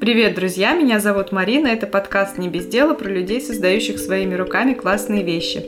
[0.00, 0.72] Привет, друзья!
[0.72, 1.66] Меня зовут Марина.
[1.66, 5.62] Это подкаст «Не без дела» про людей, создающих своими руками классные вещи.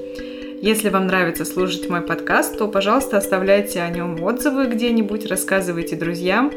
[0.62, 6.50] Если вам нравится слушать мой подкаст, то, пожалуйста, оставляйте о нем отзывы где-нибудь, рассказывайте друзьям.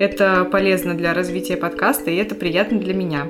[0.00, 3.28] Это полезно для развития подкаста, и это приятно для меня.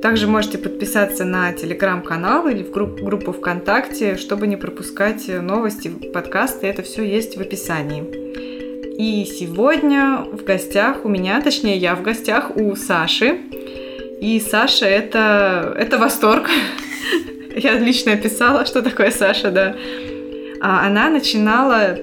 [0.00, 6.66] Также можете подписаться на телеграм-канал или в группу ВКонтакте, чтобы не пропускать новости подкаста.
[6.66, 8.27] Это все есть в описании.
[8.98, 13.38] И сегодня в гостях у меня, точнее я в гостях у Саши.
[14.20, 16.50] И Саша это, это восторг.
[17.54, 19.76] Я отлично описала, что такое Саша, да.
[20.60, 21.96] А она начинала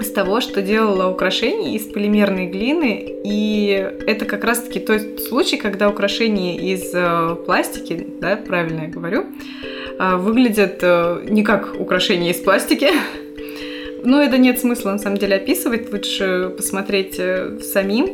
[0.00, 5.88] с того, что делала украшения из полимерной глины, и это как раз-таки тот случай, когда
[5.88, 9.26] украшения из э, пластики, да, правильно я говорю,
[9.98, 12.88] э, выглядят э, не как украшения из пластики,
[14.04, 15.92] ну, это нет смысла, на самом деле, описывать.
[15.92, 18.08] Лучше посмотреть э, самим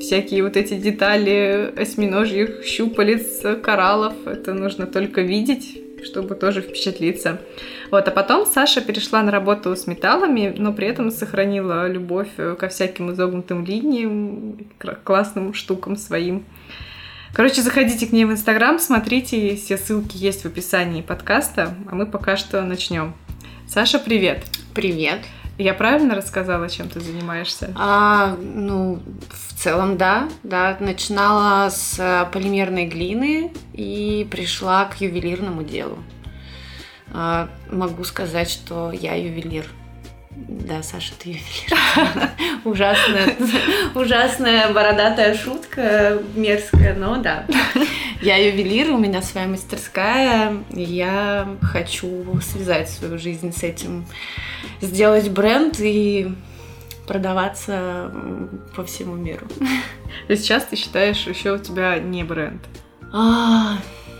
[0.00, 4.14] всякие вот эти детали осьминожьих щупалец, кораллов.
[4.26, 7.40] Это нужно только видеть, чтобы тоже впечатлиться.
[7.90, 12.56] Вот, а потом Саша перешла на работу с металлами, но при этом сохранила любовь э,
[12.58, 16.44] ко всяким изогнутым линиям, к классным штукам своим.
[17.32, 22.06] Короче, заходите к ней в Инстаграм, смотрите, все ссылки есть в описании подкаста, а мы
[22.06, 23.14] пока что начнем.
[23.68, 24.65] Саша, привет!
[24.76, 25.20] Привет!
[25.56, 27.72] Я правильно рассказала, чем ты занимаешься?
[27.76, 30.28] А, ну, в целом, да.
[30.42, 30.76] да.
[30.80, 35.96] Начинала с э, полимерной глины и пришла к ювелирному делу.
[37.10, 39.64] А, могу сказать, что я ювелир.
[40.36, 42.30] Да, Саша, ты ювелир.
[42.64, 43.34] Ужасная,
[43.94, 47.46] ужасная бородатая шутка, мерзкая, но да.
[48.20, 54.04] Я ювелир, у меня своя мастерская, я хочу связать свою жизнь с этим,
[54.82, 56.34] сделать бренд и
[57.06, 58.12] продаваться
[58.74, 59.46] по всему миру.
[60.28, 62.62] И сейчас ты считаешь, еще у тебя не бренд?
[63.10, 63.78] А,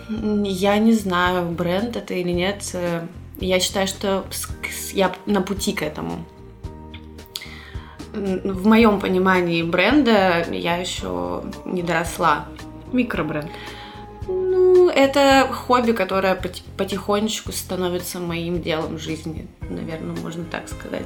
[0.08, 2.62] я не знаю, бренд это или нет.
[3.38, 4.24] Я считаю, что
[4.92, 6.24] я на пути к этому.
[8.12, 12.48] В моем понимании бренда я еще не доросла.
[12.92, 13.50] Микробренд.
[14.28, 16.40] Ну, это хобби, которое
[16.76, 21.02] потихонечку становится моим делом жизни, наверное, можно так сказать.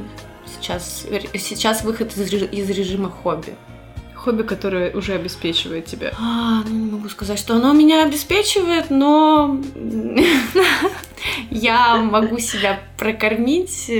[0.47, 3.55] Сейчас, сейчас выход из, из режима хобби.
[4.15, 6.13] Хобби, которое уже обеспечивает тебя?
[6.19, 9.59] А, ну, не могу сказать, что оно меня обеспечивает, но
[11.51, 13.91] я могу себя прокормить.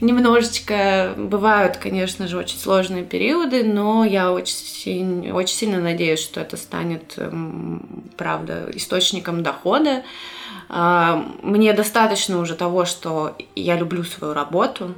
[0.00, 6.56] Немножечко бывают, конечно же, очень сложные периоды, но я очень, очень сильно надеюсь, что это
[6.56, 7.18] станет,
[8.16, 10.04] правда, источником дохода.
[10.68, 14.94] А, мне достаточно уже того, что я люблю свою работу.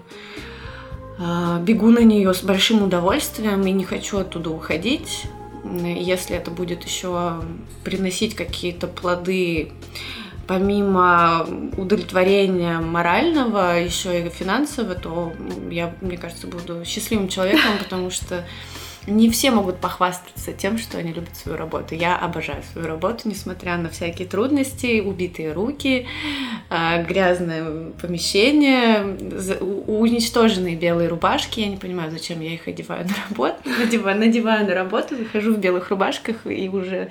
[1.19, 5.25] А, бегу на нее с большим удовольствием и не хочу оттуда уходить.
[5.65, 7.41] Если это будет еще
[7.85, 9.73] приносить какие-то плоды
[10.47, 15.33] помимо удовлетворения морального, еще и финансового, то
[15.71, 18.45] я, мне кажется, буду счастливым человеком, потому что
[19.07, 21.95] не все могут похвастаться тем, что они любят свою работу.
[21.95, 26.07] Я обожаю свою работу, несмотря на всякие трудности, убитые руки,
[26.71, 29.03] а, грязное помещение,
[29.87, 31.61] уничтоженные белые рубашки.
[31.61, 33.57] Я не понимаю, зачем я их одеваю на работу.
[33.79, 37.11] Надеваю, надеваю на работу, выхожу в белых рубашках и уже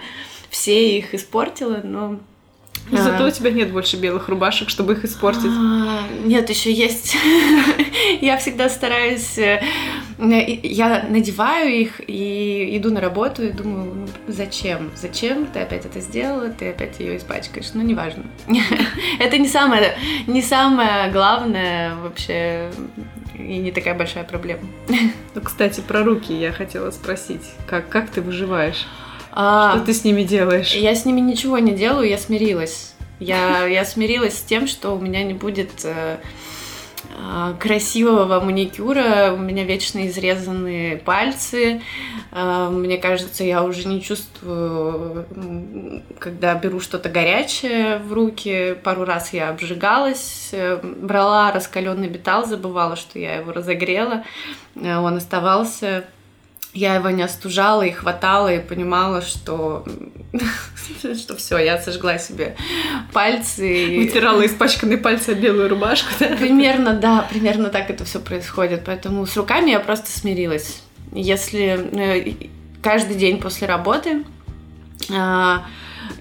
[0.50, 2.20] все их испортила, но
[2.90, 3.04] но а.
[3.04, 5.46] зато у тебя нет больше белых рубашек, чтобы их испортить.
[5.46, 7.16] А, нет, еще есть.
[8.22, 9.38] я всегда стараюсь...
[9.38, 9.62] Э,
[10.18, 14.92] я надеваю их и иду на работу и думаю, ну, зачем?
[14.96, 16.50] Зачем ты опять это сделала?
[16.50, 17.74] Ты опять ее испачкаешь.
[17.74, 18.24] Ну, неважно.
[19.20, 19.98] это не самое,
[20.28, 22.70] не самое главное вообще
[23.36, 24.64] и не такая большая проблема.
[25.36, 27.50] ну, кстати, про руки я хотела спросить.
[27.68, 28.86] Как, как ты выживаешь?
[29.34, 30.74] А, что ты с ними делаешь?
[30.74, 32.94] Я с ними ничего не делаю, я смирилась.
[33.20, 36.18] Я, я смирилась с тем, что у меня не будет э,
[37.16, 41.82] э, красивого маникюра, у меня вечно изрезанные пальцы.
[42.32, 45.28] Э, мне кажется, я уже не чувствую,
[46.18, 48.76] когда беру что-то горячее в руки.
[48.84, 50.52] Пару раз я обжигалась,
[50.84, 54.24] брала раскаленный металл, забывала, что я его разогрела.
[54.76, 56.06] Он оставался
[56.74, 59.86] я его не остужала и хватала и понимала, что,
[61.18, 62.56] что все, я сожгла себе
[63.12, 63.98] пальцы.
[63.98, 66.10] Вытирала испачканные пальцы белую рубашку.
[66.20, 66.28] Да?
[66.38, 68.84] Примерно, да, примерно так это все происходит.
[68.86, 70.82] Поэтому с руками я просто смирилась.
[71.12, 72.50] Если э,
[72.82, 74.24] каждый день после работы
[75.14, 75.66] а,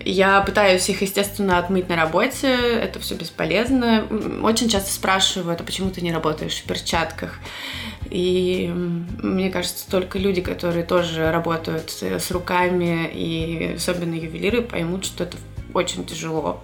[0.05, 4.06] я пытаюсь их, естественно, отмыть на работе, это все бесполезно.
[4.43, 7.38] Очень часто спрашивают, а почему ты не работаешь в перчатках?
[8.10, 8.68] И
[9.22, 15.36] мне кажется, только люди, которые тоже работают с руками, и особенно ювелиры, поймут, что это
[15.72, 16.60] очень тяжело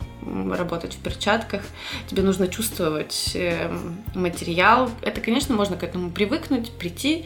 [0.51, 1.63] работать в перчатках.
[2.09, 4.91] Тебе нужно чувствовать эм, материал.
[5.03, 7.25] Это, конечно, можно к этому привыкнуть, прийти.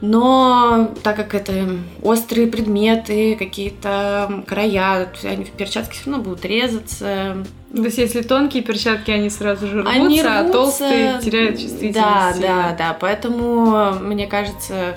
[0.00, 7.46] Но так как это острые предметы, какие-то края, они в перчатке все равно будут резаться.
[7.74, 11.94] То есть, если тонкие перчатки, они сразу же рвутся, они рвутся, а толстые теряют чувствительность.
[11.94, 12.96] Да, да, да.
[13.00, 14.96] Поэтому, мне кажется,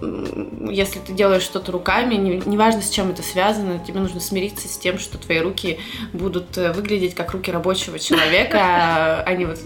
[0.00, 4.98] если ты делаешь что-то руками, неважно с чем это связано, тебе нужно смириться с тем,
[4.98, 5.78] что твои руки
[6.12, 9.58] будут э, выглядеть как руки рабочего человека, а они вот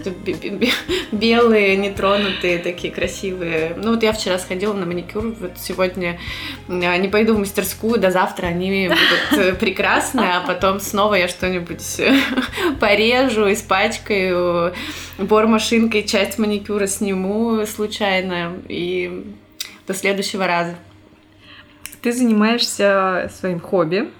[1.11, 3.75] белые, нетронутые, такие красивые.
[3.77, 6.19] Ну вот я вчера сходила на маникюр, вот сегодня
[6.67, 11.27] э, не пойду в мастерскую, до завтра они будут э, прекрасны, а потом снова я
[11.27, 12.01] что-нибудь
[12.79, 14.73] порежу, испачкаю,
[15.19, 19.23] бормашинкой часть маникюра сниму случайно и
[19.87, 20.75] до следующего раза.
[22.01, 24.11] Ты занимаешься своим хобби.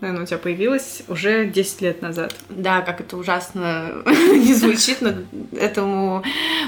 [0.00, 2.34] Наверное, у тебя появилось уже 10 лет назад.
[2.48, 5.12] Да, как это ужасно не звучит, но
[5.56, 6.24] этому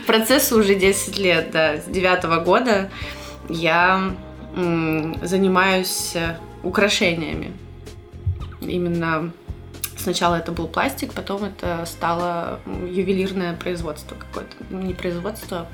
[0.06, 2.90] процессу уже 10 лет, да, с девятого года
[3.48, 4.14] я
[4.54, 6.14] занимаюсь
[6.62, 7.52] украшениями.
[8.60, 9.32] Именно
[9.96, 14.54] сначала это был пластик, потом это стало ювелирное производство какое-то.
[14.70, 15.66] Не производство,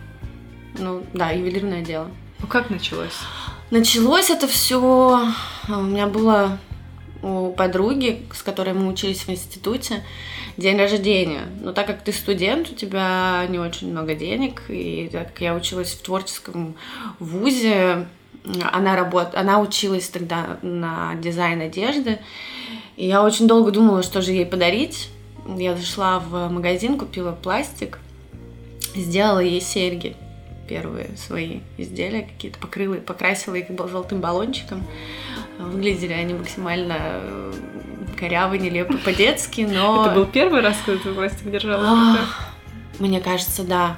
[0.79, 2.11] ну да, ювелирное дело.
[2.43, 3.19] Ну как началось?
[3.71, 5.29] Началось это все.
[5.69, 6.59] У меня было
[7.23, 10.03] у подруги, с которой мы учились в институте,
[10.57, 11.43] день рождения.
[11.61, 15.55] Но так как ты студент, у тебя не очень много денег, и так как я
[15.55, 16.77] училась в творческом
[17.19, 18.09] вузе,
[18.73, 19.35] она, работ...
[19.35, 22.21] она училась тогда на дизайн одежды,
[22.97, 25.11] и я очень долго думала, что же ей подарить.
[25.47, 27.99] Я зашла в магазин, купила пластик,
[28.95, 30.17] сделала ей серьги
[30.71, 34.87] первые свои изделия какие-то, покрыла, покрасила их золотым баллончиком.
[35.59, 37.53] Выглядели они максимально э,
[38.17, 40.07] коряво, нелепо, по-детски, но...
[40.07, 42.19] Это был первый раз, когда ты пластик держала?
[43.01, 43.97] Мне кажется, да.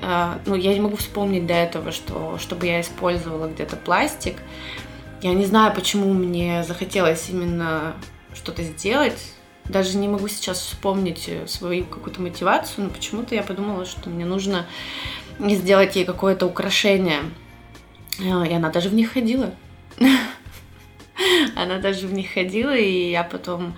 [0.00, 4.36] А, ну, я не могу вспомнить до этого, что, чтобы я использовала где-то пластик.
[5.22, 7.96] Я не знаю, почему мне захотелось именно
[8.32, 9.18] что-то сделать.
[9.64, 14.24] Даже не могу сейчас вспомнить э, свою какую-то мотивацию, но почему-то я подумала, что мне
[14.24, 14.66] нужно
[15.38, 17.20] сделать ей какое-то украшение.
[18.18, 19.54] И она даже в них ходила.
[21.56, 23.74] Она даже в них ходила, и я потом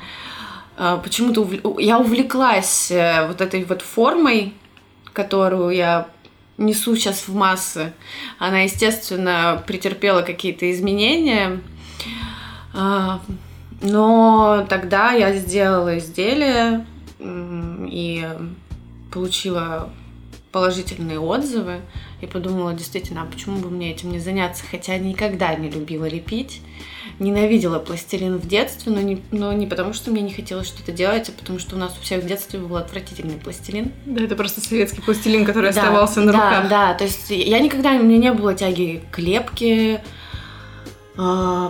[0.77, 1.79] э, почему-то увл...
[1.79, 4.55] я увлеклась э, вот этой вот формой,
[5.13, 6.09] которую я
[6.57, 7.93] несу сейчас в массы.
[8.39, 11.61] Она, естественно, претерпела какие-то изменения.
[12.75, 13.21] А,
[13.81, 16.85] но тогда я сделала изделие
[17.21, 18.29] и
[19.13, 19.91] получила
[20.59, 21.83] положительные отзывы
[22.21, 24.65] и подумала, действительно, а почему бы мне этим не заняться?
[24.69, 26.63] Хотя никогда не любила лепить,
[27.21, 31.29] ненавидела пластилин в детстве, но не, но не потому, что мне не хотелось что-то делать,
[31.29, 33.93] а потому что у нас у всех в детстве был отвратительный пластилин.
[34.05, 36.63] Да, это просто советский пластилин, который да, оставался на да, руках.
[36.65, 40.03] Да, да, то есть я никогда, у меня не было тяги к лепке,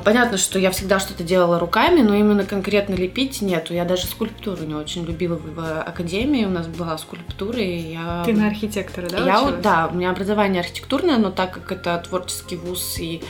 [0.05, 3.73] понятно, что я всегда что-то делала руками, но именно конкретно лепить нету.
[3.73, 6.45] Я даже скульптуру не очень любила в академии.
[6.45, 8.23] У нас была скульптура, и я...
[8.27, 9.25] Ты на архитектора, да?
[9.25, 9.63] Я, училась?
[9.63, 13.23] да, у меня образование архитектурное, но так как это творческий вуз и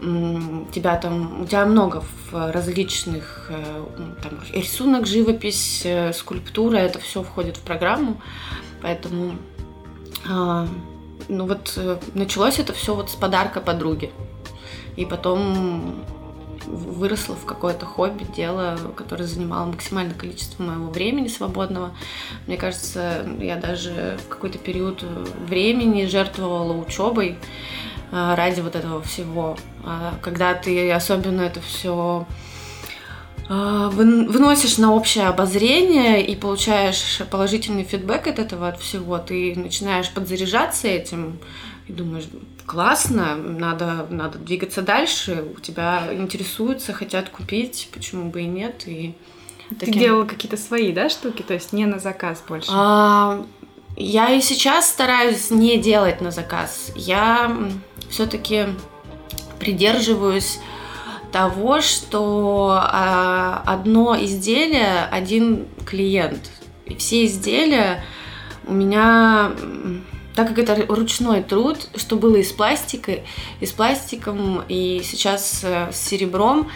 [0.00, 3.84] тебя там, у тебя много различных э,
[4.22, 8.20] там, рисунок, живопись, э, скульптура, это все входит в программу,
[8.80, 9.34] поэтому
[10.30, 10.68] а,
[11.28, 14.12] ну вот э, началось это все вот с подарка подруги
[14.98, 15.94] и потом
[16.66, 21.92] выросла в какое-то хобби, дело, которое занимало максимальное количество моего времени свободного.
[22.48, 25.04] Мне кажется, я даже в какой-то период
[25.46, 27.38] времени жертвовала учебой
[28.10, 29.56] а, ради вот этого всего.
[29.84, 32.26] А, когда ты особенно это все
[33.48, 40.10] а, выносишь на общее обозрение и получаешь положительный фидбэк от этого, от всего, ты начинаешь
[40.10, 41.38] подзаряжаться этим
[41.86, 42.28] и думаешь,
[42.68, 48.82] классно, надо, надо двигаться дальше, у тебя интересуются, хотят купить, почему бы и нет.
[48.86, 49.14] И
[49.70, 50.00] Ты таким...
[50.00, 52.70] делала какие-то свои, да, штуки, то есть не на заказ больше?
[52.72, 53.44] А,
[53.96, 56.92] я и сейчас стараюсь не делать на заказ.
[56.94, 57.56] Я
[58.10, 58.66] все-таки
[59.58, 60.60] придерживаюсь
[61.32, 66.50] того, что а, одно изделие, один клиент.
[66.84, 68.04] И все изделия
[68.66, 69.52] у меня
[70.38, 73.24] так как это ручной труд, что было и с пластикой,
[73.58, 76.70] и с пластиком, и сейчас э, с серебром,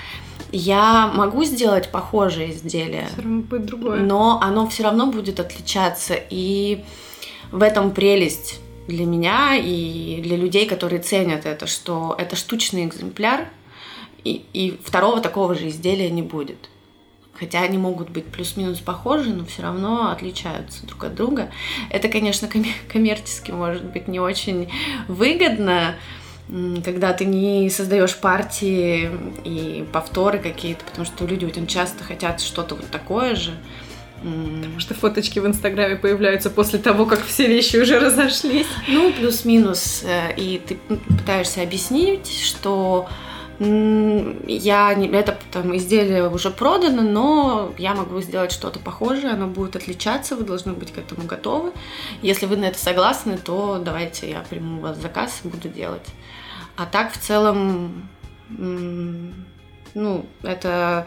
[0.51, 3.07] я могу сделать похожее изделие.
[3.13, 4.01] Все равно будет другое.
[4.01, 6.15] Но оно все равно будет отличаться.
[6.29, 6.83] И
[7.53, 13.47] в этом прелесть для меня и для людей, которые ценят это, что это штучный экземпляр,
[14.25, 16.69] и, и второго такого же изделия не будет.
[17.43, 21.51] Хотя они могут быть плюс-минус похожи, но все равно отличаются друг от друга.
[21.91, 22.49] Это, конечно,
[22.93, 24.71] коммерчески может быть не очень
[25.09, 25.97] выгодно,
[26.85, 29.11] когда ты не создаешь партии
[29.43, 33.59] и повторы какие-то, потому что люди очень часто хотят что-то вот такое же.
[34.19, 38.69] Потому что фоточки в Инстаграме появляются после того, как все вещи уже разошлись.
[38.87, 40.05] Ну, плюс-минус.
[40.05, 40.77] Э, и ты
[41.09, 43.09] пытаешься объяснить, что
[43.59, 49.77] я не, это там изделие уже продано, но я могу сделать что-то похожее, оно будет
[49.77, 51.73] отличаться, вы должны быть к этому готовы.
[52.23, 56.07] Если вы на это согласны, то давайте я приму у вас заказ и буду делать.
[56.77, 58.09] А так в целом,
[58.49, 61.07] ну, это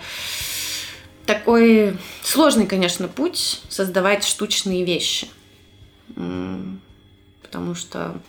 [1.25, 5.27] такой сложный, конечно, путь создавать штучные вещи.
[7.41, 8.21] Потому что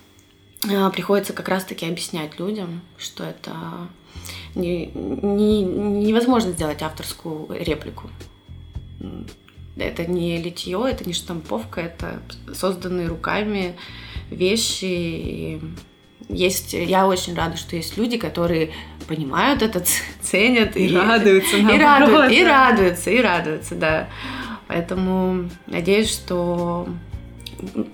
[0.69, 3.53] а, приходится как раз-таки объяснять людям, что это
[4.55, 8.09] не, не, невозможно сделать авторскую реплику.
[9.77, 12.19] Это не литье, это не штамповка, это
[12.53, 13.75] созданные руками
[14.29, 15.61] вещи.
[16.29, 18.71] Есть, я очень рада, что есть люди, которые
[19.07, 19.83] понимают это,
[20.21, 24.09] ценят и, и радуются, и, радуют, и радуются, и радуются, да.
[24.67, 26.87] Поэтому надеюсь, что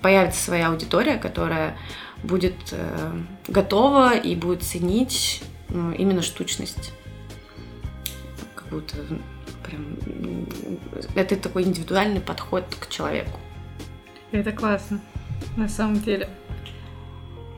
[0.02, 1.76] появится своя аудитория, которая
[2.22, 3.12] будет э,
[3.48, 6.92] готова и будет ценить именно штучность.
[8.54, 8.96] Как будто
[9.64, 9.96] прям
[11.14, 13.38] это такой индивидуальный подход к человеку.
[14.32, 15.00] Это классно,
[15.56, 16.28] на самом деле.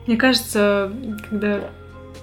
[0.05, 0.93] Мне кажется,
[1.29, 1.69] когда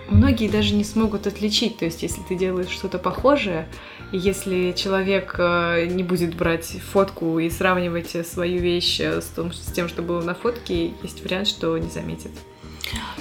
[0.08, 3.68] многие даже не смогут отличить, то есть если ты делаешь что-то похожее,
[4.12, 9.88] если человек э, не будет брать фотку и сравнивать свою вещь с, том, с тем,
[9.88, 12.30] что было на фотке, есть вариант, что не заметит.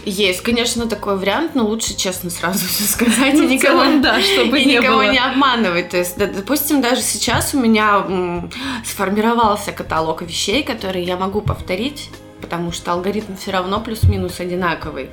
[0.06, 4.22] Есть, конечно, такой вариант, но лучше честно сразу все сказать ну, и никого, целом, да,
[4.22, 5.12] чтобы и не никого было.
[5.12, 5.90] не обманывать.
[5.90, 8.52] То есть, допустим, даже сейчас у меня м,
[8.86, 12.10] сформировался каталог вещей, которые я могу повторить
[12.44, 15.10] потому что алгоритм все равно плюс-минус одинаковый.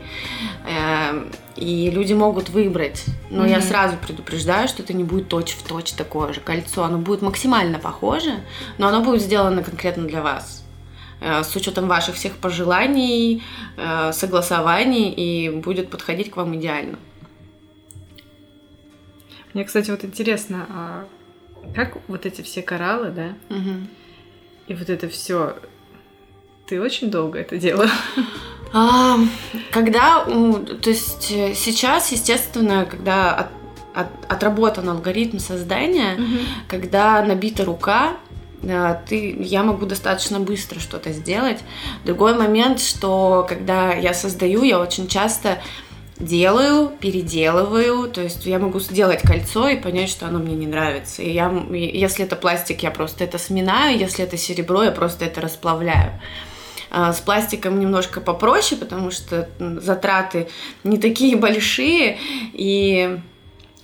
[0.67, 3.05] Эм, и люди могут выбрать.
[3.31, 3.51] Но mm-hmm.
[3.51, 6.83] я сразу предупреждаю, что это не будет точь-в-точь такое же кольцо.
[6.83, 8.41] Оно будет максимально похоже,
[8.79, 10.60] но оно будет сделано конкретно для вас.
[11.21, 13.43] Э, с учетом ваших всех пожеланий,
[13.77, 16.99] э, согласований и будет подходить к вам идеально.
[19.53, 21.05] Мне, кстати, вот интересно, а
[21.75, 23.87] как вот эти все кораллы, да, угу.
[24.67, 25.57] и вот это все,
[26.67, 27.91] ты очень долго это делала?
[28.73, 29.19] А,
[29.73, 33.49] когда, то есть э, сейчас, естественно, когда от,
[33.95, 36.39] от, отработан алгоритм создания, угу.
[36.69, 38.17] когда набита рука,
[38.63, 41.59] ты, я могу достаточно быстро что-то сделать.
[42.05, 45.59] Другой момент, что когда я создаю, я очень часто
[46.19, 51.23] делаю, переделываю, то есть я могу сделать кольцо и понять, что оно мне не нравится.
[51.23, 55.41] И я, если это пластик, я просто это сминаю, если это серебро, я просто это
[55.41, 56.21] расплавляю.
[56.91, 60.49] А, с пластиком немножко попроще, потому что затраты
[60.85, 62.19] не такие большие,
[62.53, 63.19] и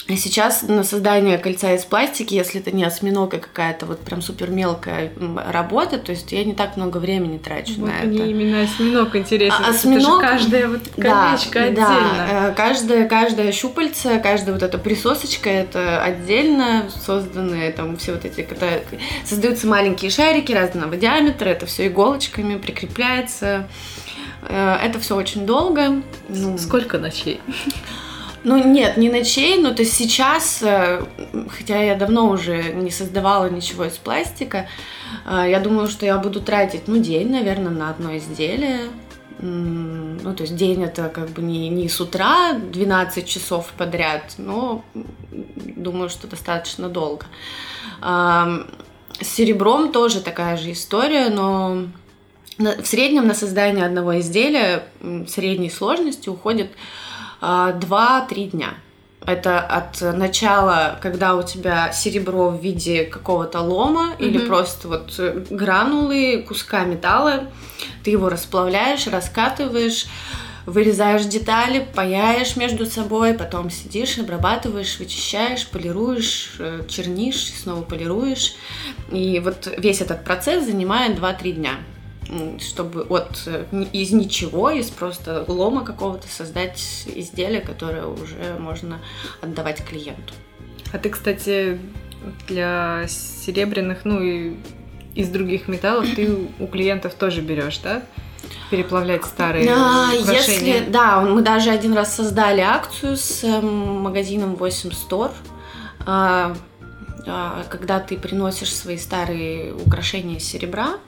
[0.09, 5.11] Сейчас на создание кольца из пластики, если это не осьминога какая-то вот прям супер мелкая
[5.51, 8.27] работа, то есть я не так много времени трачу вот на мне это.
[8.29, 9.65] именно осьминог интересен.
[9.65, 12.27] А, осьминог, это же каждая вот колечко да, отдельно.
[12.31, 18.43] Да, каждая, каждая щупальца, каждая вот эта присосочка, это отдельно созданные там все вот эти,
[18.43, 18.69] когда
[19.25, 23.67] создаются маленькие шарики разного диаметра, это все иголочками прикрепляется.
[24.43, 26.03] Э, это все очень долго.
[26.29, 27.41] Ну, Сколько ночей?
[28.47, 31.05] Ну нет, не ночей, но то есть сейчас, э,
[31.49, 34.69] хотя я давно уже не создавала ничего из пластика,
[35.25, 38.83] э, я думаю, что я буду тратить, ну, день, наверное, на одно изделие.
[39.41, 44.85] Ну, то есть день это как бы не, не с утра 12 часов подряд, но
[44.95, 47.27] думаю, что достаточно долго.
[48.01, 51.83] С серебром тоже такая же история, но
[52.59, 54.85] в среднем на создание одного изделия
[55.29, 56.71] средней сложности уходит
[57.41, 58.75] 2-3 дня.
[59.25, 64.25] Это от начала, когда у тебя серебро в виде какого-то лома mm-hmm.
[64.25, 67.51] или просто вот э, гранулы, куска металла,
[68.05, 70.07] ты его расплавляешь, раскатываешь,
[70.65, 78.55] вырезаешь детали, паяешь между собой, потом сидишь, обрабатываешь, вычищаешь, полируешь, э, чернишь, снова полируешь.
[79.11, 81.73] И вот весь этот процесс занимает 2-3 дня
[82.61, 89.01] чтобы от э, из ничего, из просто лома какого-то создать изделие, которое уже можно
[89.41, 90.35] отдавать клиенту.
[90.93, 91.79] А ты, кстати,
[92.49, 94.57] для серебряных, ну и
[95.15, 98.03] из других металлов ты у клиентов тоже берешь, да?
[98.71, 100.75] переплавлять старые а, украшения?
[100.75, 105.33] Если, да, мы даже один раз создали акцию с эм, магазином 8 Store,
[106.05, 106.55] а,
[107.27, 110.99] а, когда ты приносишь свои старые украшения из серебра,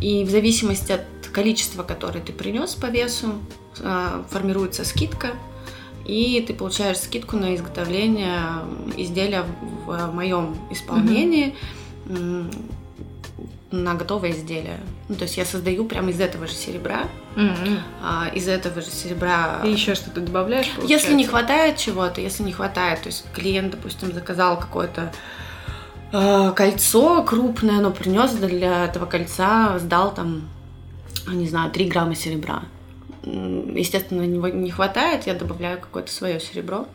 [0.00, 1.02] и в зависимости от
[1.32, 3.34] количества, которое ты принес по весу,
[3.80, 5.32] а, формируется скидка,
[6.06, 8.40] и ты получаешь скидку на изготовление
[8.96, 9.44] изделия
[9.86, 11.54] в моем исполнении.
[12.06, 12.74] Mm-hmm
[13.70, 14.80] на готовое изделие.
[15.08, 17.04] Ну, то есть я создаю прямо из этого же серебра,
[17.36, 18.34] mm-hmm.
[18.34, 19.60] из этого же серебра.
[19.64, 20.70] И еще что-то добавляешь?
[20.70, 21.08] Получается?
[21.08, 25.12] Если не хватает чего-то, если не хватает, то есть клиент, допустим, заказал какое-то
[26.10, 30.48] кольцо крупное, но принес для этого кольца, сдал там,
[31.26, 32.62] не знаю, 3 грамма серебра.
[33.22, 36.86] Естественно, него не хватает, я добавляю какое-то свое серебро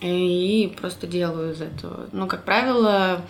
[0.00, 2.06] и просто делаю из этого.
[2.12, 3.24] Ну, как правило,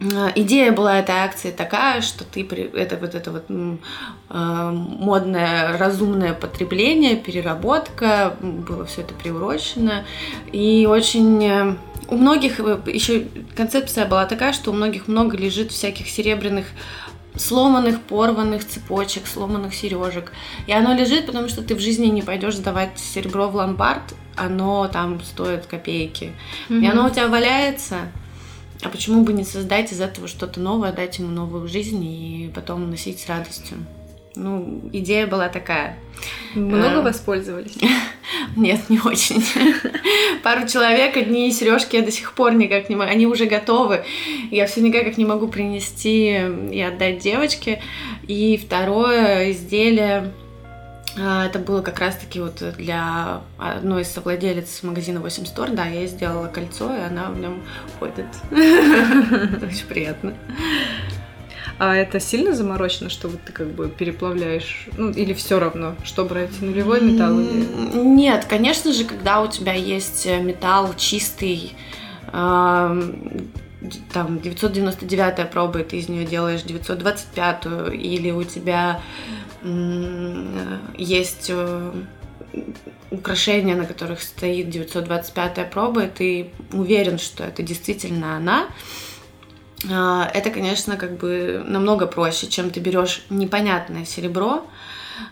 [0.00, 2.42] Э, идея была этой акции такая, что ты
[2.74, 10.04] это вот это вот э, модное разумное потребление, переработка, было все это приурочено.
[10.52, 11.76] И очень э,
[12.08, 16.66] у многих еще концепция была такая, что у многих много лежит всяких серебряных
[17.36, 20.32] сломанных, порванных цепочек, сломанных сережек.
[20.66, 24.88] И оно лежит, потому что ты в жизни не пойдешь сдавать серебро в ломбард, оно
[24.88, 26.32] там стоит копейки.
[26.68, 26.82] Mm-hmm.
[26.82, 27.96] И оно у тебя валяется,
[28.82, 32.90] а почему бы не создать из этого что-то новое, дать ему новую жизнь и потом
[32.90, 33.78] носить с радостью?
[34.36, 35.98] Ну, идея была такая.
[36.54, 37.76] Много э, воспользовались?
[38.56, 39.44] Нет, не очень.
[40.42, 43.10] Пару человек, одни сережки я до сих пор никак не могу.
[43.10, 44.04] Они уже готовы.
[44.50, 46.40] Я все никак их не могу принести
[46.72, 47.82] и отдать девочке.
[48.26, 50.32] И второе изделие
[51.16, 56.06] а, это было как раз-таки вот для одной из совладелец магазина 8 Store, да, я
[56.06, 57.62] сделала кольцо, и она в нем
[57.98, 58.26] ходит.
[58.50, 60.34] Очень приятно.
[61.78, 64.88] А это сильно заморочено, что вот ты как бы переплавляешь?
[64.96, 67.66] Ну, или все равно, что брать, нулевой металл или...
[67.96, 71.72] Нет, конечно же, когда у тебя есть металл чистый,
[74.12, 79.00] там 999 проба, и ты из нее делаешь 925, или у тебя
[80.96, 81.92] есть э,
[83.10, 88.66] украшения, на которых стоит 925 проба, и ты уверен, что это действительно она,
[89.88, 94.64] это, конечно, как бы намного проще, чем ты берешь непонятное серебро.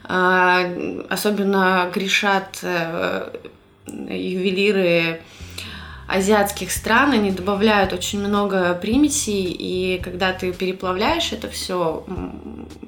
[0.05, 0.65] А,
[1.09, 3.35] особенно грешат э,
[3.87, 5.23] ювелиры
[6.07, 12.05] азиатских стран, они добавляют очень много примесей, и когда ты переплавляешь это все,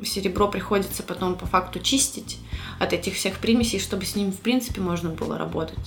[0.04, 2.38] серебро приходится потом по факту чистить
[2.78, 5.78] от этих всех примесей, чтобы с ним, в принципе, можно было работать.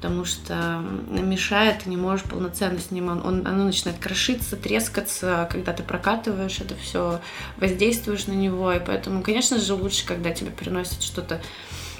[0.00, 0.80] Потому что
[1.10, 5.82] мешает, ты не можешь полноценно с ним, он, он, оно начинает крошиться, трескаться, когда ты
[5.82, 7.20] прокатываешь это все,
[7.56, 11.40] воздействуешь на него, и поэтому, конечно же, лучше, когда тебе приносят что-то,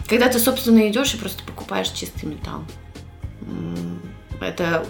[0.09, 2.63] когда ты, собственно, идешь и просто покупаешь чистый металл.
[4.41, 4.87] Это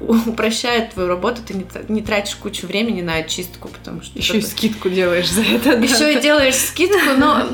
[0.00, 4.18] упрощает твою работу, ты не, тратишь кучу времени на очистку, потому что...
[4.18, 5.72] Еще и скидку делаешь за это.
[5.82, 7.46] Еще и делаешь скидку, но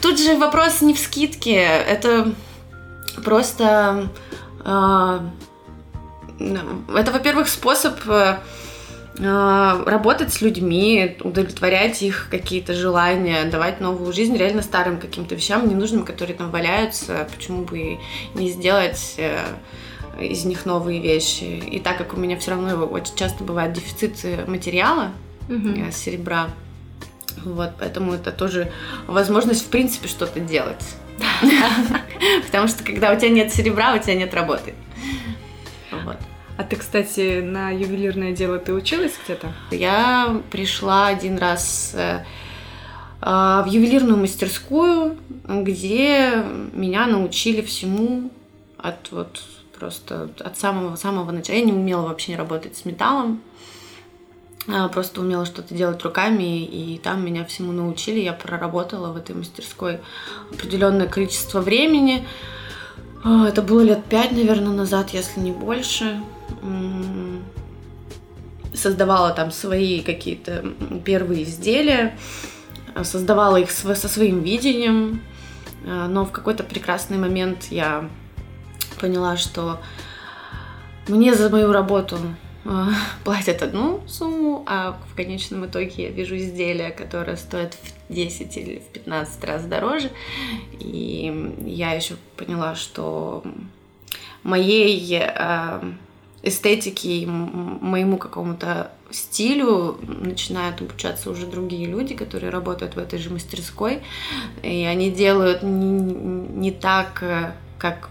[0.00, 2.32] тут же вопрос не в скидке, это
[3.20, 4.08] просто...
[4.64, 5.28] А,
[6.94, 7.98] это, во-первых, способ
[9.20, 15.68] а, работать с людьми, удовлетворять их какие-то желания, давать новую жизнь реально старым каким-то вещам,
[15.68, 17.98] ненужным, которые там валяются, почему бы
[18.34, 19.40] не сделать э,
[20.20, 21.44] из них новые вещи.
[21.44, 25.10] И так как у меня все равно очень часто бывает дефицит э, материала,
[25.48, 25.90] угу.
[25.90, 26.48] серебра,
[27.44, 28.70] вот, поэтому это тоже
[29.08, 30.84] возможность, в принципе, что-то делать.
[32.46, 34.74] Потому что когда у тебя нет серебра, у тебя нет работы.
[35.90, 36.16] Вот.
[36.56, 39.52] А ты, кстати, на ювелирное дело ты училась где-то?
[39.70, 42.24] Я пришла один раз э,
[43.20, 48.30] в ювелирную мастерскую, где меня научили всему
[48.76, 49.40] от вот
[49.78, 51.56] просто от самого-самого начала.
[51.56, 53.47] Я не умела вообще работать с металлом, а,
[54.92, 58.20] просто умела что-то делать руками, и там меня всему научили.
[58.20, 60.00] Я проработала в этой мастерской
[60.52, 62.26] определенное количество времени.
[63.24, 66.20] А, это было лет пять, наверное, назад, если не больше.
[68.74, 70.64] Создавала там свои какие-то
[71.04, 72.16] первые изделия,
[73.02, 75.22] создавала их со своим видением,
[75.86, 78.08] а, но в какой-то прекрасный момент я
[79.00, 79.80] поняла, что
[81.08, 82.18] мне за мою работу
[83.24, 88.78] платят одну сумму, а в конечном итоге я вижу изделие, которое стоит в 10 или
[88.78, 90.10] в 15 раз дороже.
[90.78, 93.42] И я еще поняла, что
[94.42, 95.80] моей э,
[96.42, 104.02] эстетике, моему какому-то стилю начинают обучаться уже другие люди, которые работают в этой же мастерской,
[104.62, 108.10] и они делают не, не так, э, как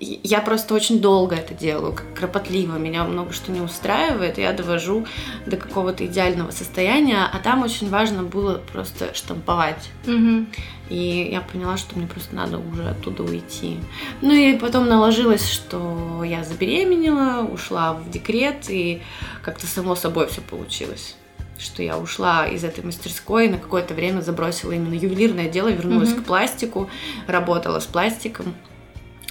[0.00, 5.06] я просто очень долго это делаю, как кропотливо, меня много что не устраивает, я довожу
[5.46, 9.90] до какого-то идеального состояния, а там очень важно было просто штамповать.
[10.06, 10.46] Угу.
[10.88, 13.76] И я поняла, что мне просто надо уже оттуда уйти.
[14.22, 19.02] Ну и потом наложилось, что я забеременела, ушла в декрет, и
[19.42, 21.16] как-то само собой все получилось
[21.58, 26.22] что я ушла из этой мастерской, на какое-то время забросила именно ювелирное дело, вернулась mm-hmm.
[26.22, 26.88] к пластику,
[27.26, 28.54] работала с пластиком.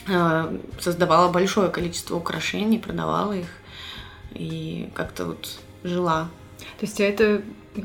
[0.09, 3.47] Э, создавала большое количество украшений, продавала их
[4.33, 6.29] и как-то вот жила.
[6.79, 7.41] То есть это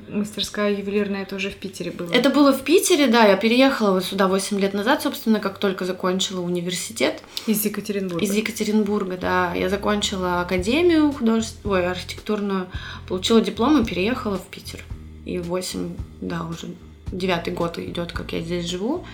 [0.08, 2.12] мастерская ювелирная тоже в Питере была?
[2.12, 3.26] Это было в Питере, да.
[3.26, 7.22] Я переехала вот сюда 8 лет назад, собственно, как только закончила университет.
[7.46, 8.24] Из Екатеринбурга?
[8.24, 9.54] Из Екатеринбурга, да.
[9.54, 12.66] Я закончила академию художественную, ой, архитектурную,
[13.08, 14.82] получила диплом и переехала в Питер.
[15.26, 16.68] И 8, да, уже
[17.12, 19.04] девятый год идет, как я здесь живу.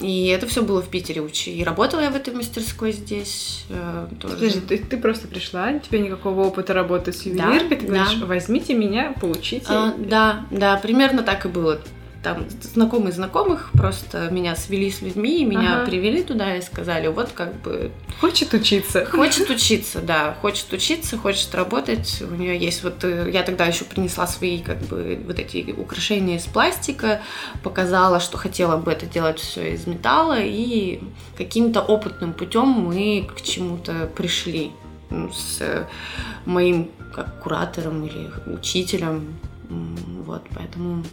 [0.00, 1.52] И это все было в Питере учи.
[1.52, 4.34] И работала я в этой мастерской здесь э, тоже.
[4.34, 8.14] Подожди, ты, ты просто пришла, у тебя никакого опыта работы с ювелиркой, да, ты говоришь,
[8.14, 8.26] да.
[8.26, 9.66] возьмите меня, получите.
[9.68, 11.80] А, да, да, примерно так и было
[12.24, 15.86] там знакомые знакомых просто меня свели с людьми, и меня ага.
[15.86, 17.92] привели туда и сказали, вот как бы...
[18.18, 19.04] Хочет учиться.
[19.04, 20.34] Хочет учиться, да.
[20.40, 22.22] Хочет учиться, хочет работать.
[22.22, 23.04] У нее есть вот...
[23.04, 27.20] Э, я тогда еще принесла свои как бы вот эти украшения из пластика,
[27.62, 31.00] показала, что хотела бы это делать все из металла, и
[31.36, 34.72] каким-то опытным путем мы к чему-то пришли
[35.10, 35.86] с
[36.46, 39.36] моим как куратором или учителем.
[39.68, 41.04] Вот, поэтому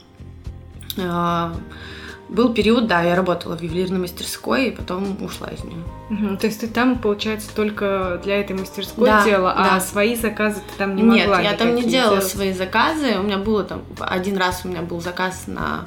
[2.32, 5.84] был период, да, я работала в ювелирной мастерской, и потом ушла из нее.
[6.10, 9.76] Угу, то есть ты там, получается, только для этой мастерской да, делала, а да.
[9.76, 12.32] а свои заказы ты там не Нет, могла Нет, я там не делала делать.
[12.32, 13.20] свои заказы.
[13.20, 15.86] У меня было там один раз у меня был заказ на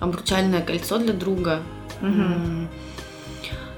[0.00, 1.60] обручальное кольцо для друга.
[2.00, 2.68] Угу.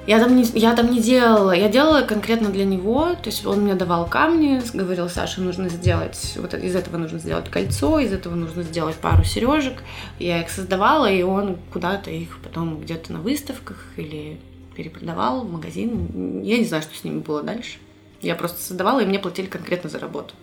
[0.07, 3.62] Я там, не, я там не делала, я делала конкретно для него, то есть он
[3.62, 8.35] мне давал камни, говорил, Саша, нужно сделать, вот из этого нужно сделать кольцо, из этого
[8.35, 9.83] нужно сделать пару сережек.
[10.19, 14.38] Я их создавала, и он куда-то их потом где-то на выставках или
[14.77, 16.43] перепродавал в магазин.
[16.43, 17.79] Я не знаю, что с ними было дальше.
[18.21, 20.35] Я просто создавала, и мне платили конкретно за работу.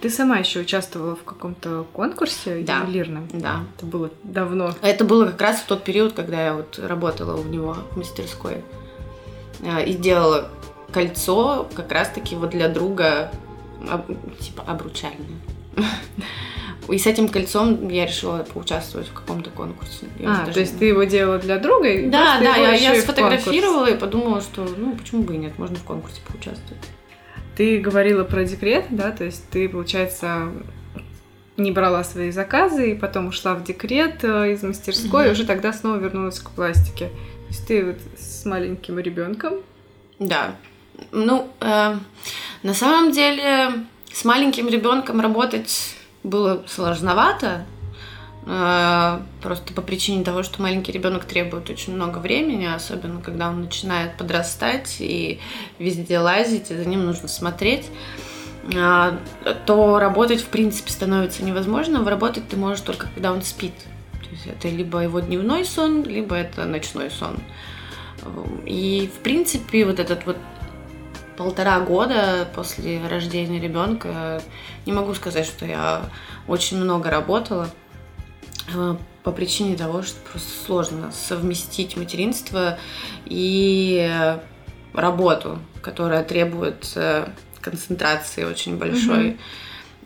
[0.00, 2.80] Ты сама еще участвовала в каком-то конкурсе да.
[2.80, 3.28] ювелирном?
[3.32, 3.64] Да.
[3.76, 4.74] Это было давно.
[4.82, 8.62] Это было как раз в тот период, когда я вот работала у него в мастерской.
[9.62, 10.48] Э, и делала
[10.92, 13.30] кольцо как раз-таки вот для друга,
[14.40, 15.38] типа, обручальное.
[16.88, 20.06] И с этим кольцом я решила поучаствовать в каком-то конкурсе.
[20.18, 21.88] Я а, то есть ты его делала для друга?
[21.88, 25.76] И да, да, я, я сфотографировала и подумала, что ну почему бы и нет, можно
[25.76, 26.82] в конкурсе поучаствовать.
[27.56, 30.48] Ты говорила про декрет, да, то есть ты, получается,
[31.56, 35.28] не брала свои заказы и потом ушла в декрет э, из мастерской, mm-hmm.
[35.28, 37.10] и уже тогда снова вернулась к пластике.
[37.52, 39.56] Есть ты вот с маленьким ребенком.
[40.18, 40.56] Да.
[41.10, 41.96] Ну, э,
[42.62, 47.66] на самом деле с маленьким ребенком работать было сложновато.
[48.46, 53.60] Э, просто по причине того, что маленький ребенок требует очень много времени, особенно когда он
[53.60, 55.38] начинает подрастать и
[55.78, 57.84] везде лазить, и за ним нужно смотреть
[58.72, 59.18] э,
[59.66, 62.02] то работать в принципе становится невозможно.
[62.02, 63.74] Работать ты можешь только когда он спит.
[64.46, 67.38] Это либо его дневной сон, либо это ночной сон.
[68.66, 70.36] И, в принципе, вот этот вот
[71.36, 74.40] полтора года после рождения ребенка
[74.86, 76.02] не могу сказать, что я
[76.46, 77.68] очень много работала
[78.72, 82.78] э, по причине того, что просто сложно совместить материнство
[83.24, 84.36] и
[84.92, 87.28] работу, которая требует э,
[87.60, 89.38] концентрации очень большой mm-hmm.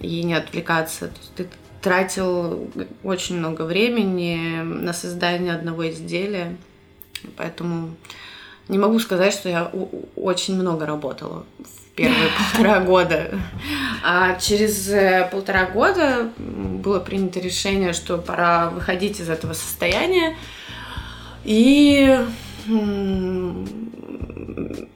[0.01, 1.09] и не отвлекаться.
[1.09, 1.49] То есть ты
[1.87, 2.69] тратил
[3.05, 6.57] очень много времени на создание одного изделия.
[7.37, 7.95] Поэтому
[8.67, 9.71] не могу сказать, что я
[10.17, 13.39] очень много работала в первые полтора года.
[14.03, 20.37] А через э, полтора года было принято решение, что пора выходить из этого состояния
[21.45, 22.19] и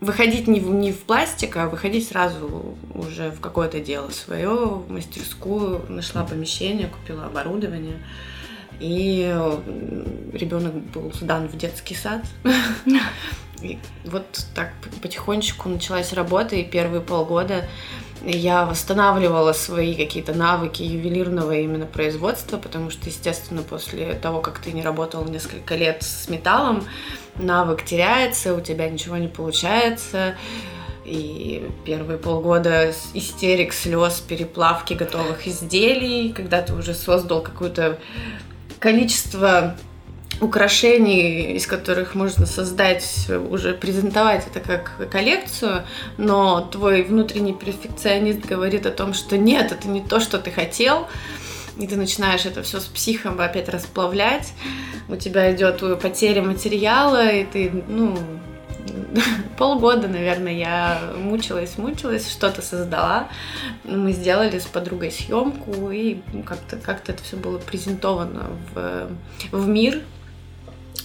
[0.00, 4.90] выходить не в, не в пластик, а выходить сразу уже в какое-то дело свое, в
[4.90, 7.98] мастерскую, нашла помещение, купила оборудование.
[8.80, 9.20] И
[10.32, 12.24] ребенок был сдан в детский сад.
[13.62, 17.68] И вот так потихонечку началась работа, и первые полгода
[18.22, 24.72] я восстанавливала свои какие-то навыки ювелирного именно производства, потому что, естественно, после того, как ты
[24.72, 26.84] не работал несколько лет с металлом,
[27.36, 30.34] навык теряется, у тебя ничего не получается.
[31.04, 37.98] И первые полгода истерик, слез, переплавки готовых изделий, когда ты уже создал какое-то
[38.78, 39.76] количество
[40.40, 45.84] украшений, из которых можно создать, уже презентовать это как коллекцию,
[46.16, 51.06] но твой внутренний перфекционист говорит о том, что нет, это не то, что ты хотел,
[51.78, 54.52] и ты начинаешь это все с психом опять расплавлять,
[55.08, 58.16] у тебя идет потеря материала, и ты, ну,
[59.58, 63.28] полгода, наверное, я мучилась, мучилась, что-то создала.
[63.84, 69.10] Мы сделали с подругой съемку, и как-то как это все было презентовано в,
[69.52, 70.00] в мир.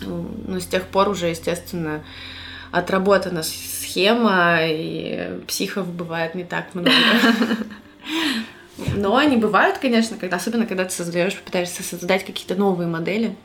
[0.01, 2.03] Ну, с тех пор уже, естественно,
[2.71, 6.91] отработана схема, и психов бывает не так много.
[8.95, 13.36] Но они бывают, конечно, когда, особенно когда ты создаешь, пытаешься создать какие-то новые модели.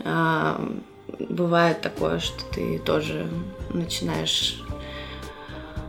[0.00, 0.60] А,
[1.18, 3.28] бывает такое, что ты тоже
[3.70, 4.60] начинаешь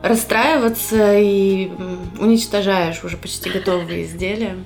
[0.03, 1.71] расстраиваться и
[2.19, 4.57] уничтожаешь уже почти готовые изделия.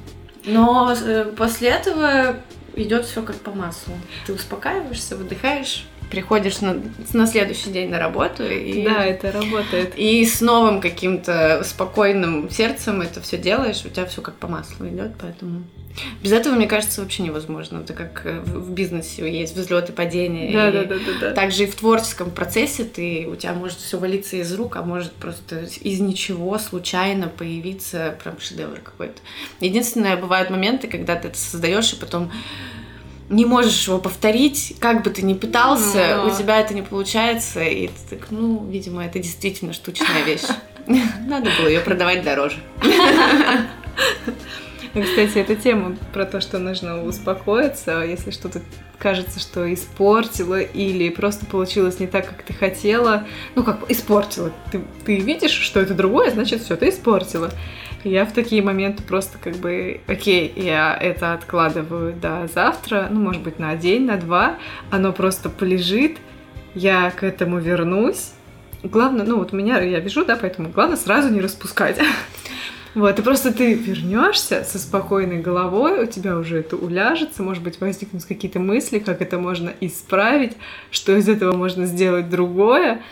[0.46, 2.38] Но э, после этого
[2.78, 3.96] идет все как по маслу.
[4.26, 6.82] Ты успокаиваешься, выдыхаешь, приходишь на,
[7.14, 9.94] на следующий день на работу и да, это работает.
[9.98, 14.88] И с новым каким-то спокойным сердцем это все делаешь, у тебя все как по маслу
[14.88, 15.64] идет, поэтому
[16.22, 17.80] без этого, мне кажется, вообще невозможно.
[17.80, 20.52] Это как э, в бизнесе есть взлеты, падения.
[20.52, 21.34] Да, да, да, да, да.
[21.34, 25.14] Также и в творческом процессе ты, у тебя может все валиться из рук, а может
[25.14, 29.20] просто из ничего случайно появиться прям шедевр какой-то.
[29.60, 32.32] Единственное, бывают моменты, когда ты это создаешь, и потом
[33.30, 36.28] не можешь его повторить, как бы ты ни пытался, Но...
[36.28, 40.46] у тебя это не получается, и ты так, ну, видимо, это действительно штучная вещь.
[40.88, 42.58] Надо было ее продавать дороже.
[44.94, 48.62] Кстати, эта тема про то, что нужно успокоиться, если что-то
[48.98, 53.28] кажется, что испортила или просто получилось не так, как ты хотела.
[53.54, 54.52] Ну, как испортила.
[54.72, 57.52] Ты, ты видишь, что это другое, значит, все, ты испортила.
[58.04, 63.42] Я в такие моменты просто как бы, окей, я это откладываю до завтра, ну, может
[63.42, 64.58] быть, на день, на два,
[64.92, 66.18] оно просто полежит,
[66.76, 68.32] я к этому вернусь.
[68.84, 72.00] Главное, ну, вот меня, я вижу, да, поэтому главное сразу не распускать.
[72.96, 77.80] Вот, и просто ты вернешься со спокойной головой, у тебя уже это уляжется, может быть,
[77.80, 80.54] возникнут какие-то мысли, как это можно исправить,
[80.90, 83.04] что из этого можно сделать другое.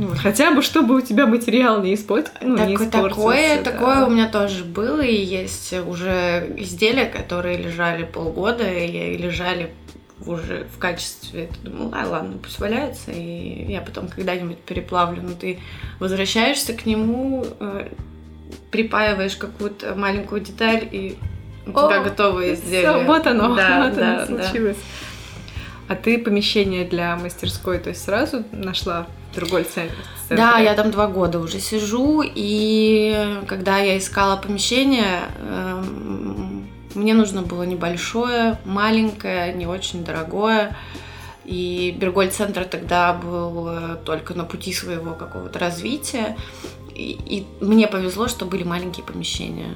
[0.00, 3.08] Ну, хотя бы, чтобы у тебя материал не, испортился, ну, так, не испортился.
[3.10, 3.70] Такое, да.
[3.70, 9.74] такое у меня тоже было, и есть уже изделия, которые лежали полгода, и лежали
[10.24, 15.34] уже в качестве, ты думала, а ладно, пусть валяется, и я потом когда-нибудь переплавлю, но
[15.34, 15.58] ты
[15.98, 17.88] возвращаешься к нему, э,
[18.70, 21.18] припаиваешь какую-то маленькую деталь, и
[21.66, 22.90] у О, тебя готовое изделие.
[22.90, 24.78] Все, вот оно, да, вот да, оно случилось.
[24.78, 25.94] Да.
[25.94, 29.94] А ты помещение для мастерской, то есть сразу нашла другой центр?
[30.28, 37.42] Да, я там два года уже сижу, и когда я искала помещение, эм, мне нужно
[37.42, 40.76] было небольшое, маленькое, не очень дорогое.
[41.44, 46.36] И Берголь-центр тогда был э, только на пути своего какого-то развития.
[46.94, 49.74] И, и мне повезло, что были маленькие помещения.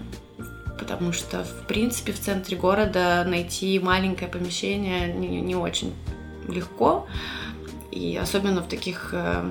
[0.78, 5.92] Потому что, в принципе, в центре города найти маленькое помещение не, не очень
[6.48, 7.06] легко.
[7.94, 9.48] И особенно в таких э,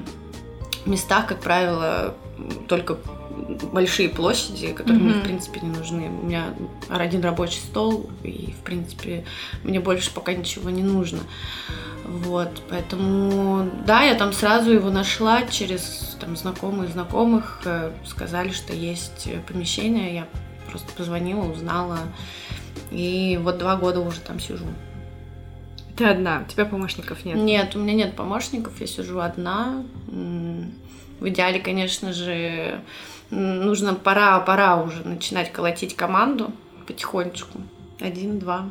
[0.86, 2.14] местах, как правило,
[2.68, 2.98] только
[3.72, 5.14] большие площади, которые mm-hmm.
[5.14, 6.10] мне, в принципе, не нужны.
[6.10, 6.54] У меня
[6.90, 9.26] один рабочий стол, и, в принципе,
[9.64, 11.20] мне больше пока ничего не нужно.
[12.06, 18.74] Вот, поэтому, да, я там сразу его нашла через там знакомых знакомых, э, сказали, что
[18.74, 20.28] есть помещение, я
[20.70, 22.00] просто позвонила, узнала,
[22.92, 24.66] и вот два года уже там сижу.
[25.96, 27.38] Ты одна, у тебя помощников нет?
[27.38, 29.84] Нет, у меня нет помощников, я сижу одна.
[30.08, 32.82] В идеале, конечно же,
[33.30, 36.52] нужно пора, пора уже начинать колотить команду
[36.88, 37.62] потихонечку.
[38.00, 38.70] Один-два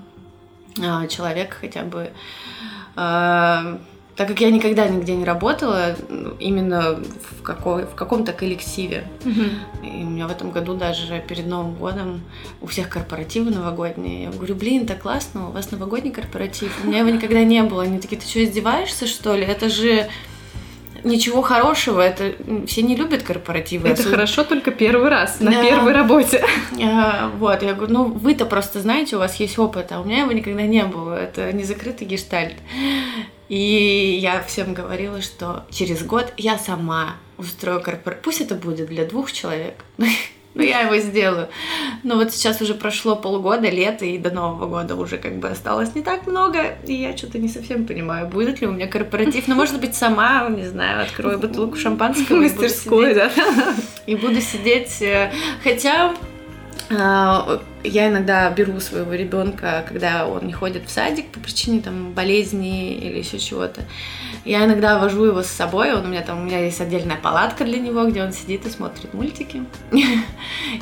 [0.83, 2.11] а, человека хотя бы
[2.97, 3.79] а,
[4.16, 5.96] так как я никогда нигде не работала,
[6.38, 6.98] именно
[7.38, 9.05] в, какой, в каком-то коллективе.
[9.25, 10.01] Mm-hmm.
[10.01, 12.20] И у меня в этом году даже перед Новым годом
[12.61, 14.25] у всех корпоративы новогодние.
[14.25, 16.79] Я говорю, блин, так классно, у вас новогодний корпоратив.
[16.85, 17.85] У меня его никогда не было.
[17.85, 19.44] Они такие, ты что, издеваешься, что ли?
[19.44, 20.09] Это же
[21.05, 22.35] ничего хорошего, это
[22.66, 23.88] все не любят корпоративы.
[23.88, 24.16] Это особенно...
[24.16, 25.62] хорошо только первый раз, на да.
[25.62, 26.44] первой работе.
[26.83, 30.20] А, вот, я говорю, ну вы-то просто знаете, у вас есть опыт, а у меня
[30.20, 32.55] его никогда не было, это не закрытый гештальт.
[33.53, 39.05] И я всем говорила, что через год я сама устрою корпоратив, пусть это будет для
[39.05, 39.75] двух человек,
[40.55, 41.49] но я его сделаю.
[42.03, 45.95] Но вот сейчас уже прошло полгода, лето, и до Нового года уже как бы осталось
[45.95, 49.47] не так много, и я что-то не совсем понимаю, будет ли у меня корпоратив.
[49.49, 52.38] Но, может быть, сама, не знаю, открою бутылку шампанского.
[52.38, 53.31] Мастерской, да.
[54.07, 55.03] И буду сидеть.
[55.03, 55.31] Э,
[55.62, 56.15] хотя
[57.85, 62.95] я иногда беру своего ребенка, когда он не ходит в садик по причине там болезни
[62.95, 63.83] или еще чего-то.
[64.45, 67.65] Я иногда вожу его с собой, он у меня там, у меня есть отдельная палатка
[67.65, 69.63] для него, где он сидит и смотрит мультики.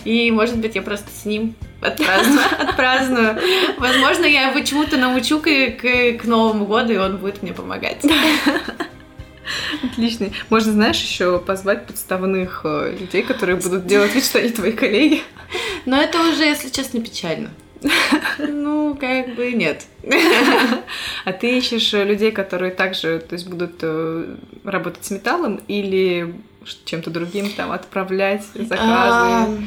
[0.05, 2.47] И, может быть, я просто с ним отпраздную.
[2.69, 3.39] отпраздную.
[3.79, 8.05] Возможно, я его чему-то научу к, к, к Новому году, и он будет мне помогать.
[9.85, 10.31] Отлично.
[10.49, 15.23] Можно, знаешь, еще позвать подставных э, людей, которые будут делать вид, что они твои коллеги.
[15.87, 17.51] Но это уже, если честно, печально.
[18.39, 19.87] Ну, как бы нет.
[21.25, 26.35] А ты ищешь людей, которые также то есть, будут э, работать с металлом или
[26.85, 29.59] чем-то другим там отправлять заказы,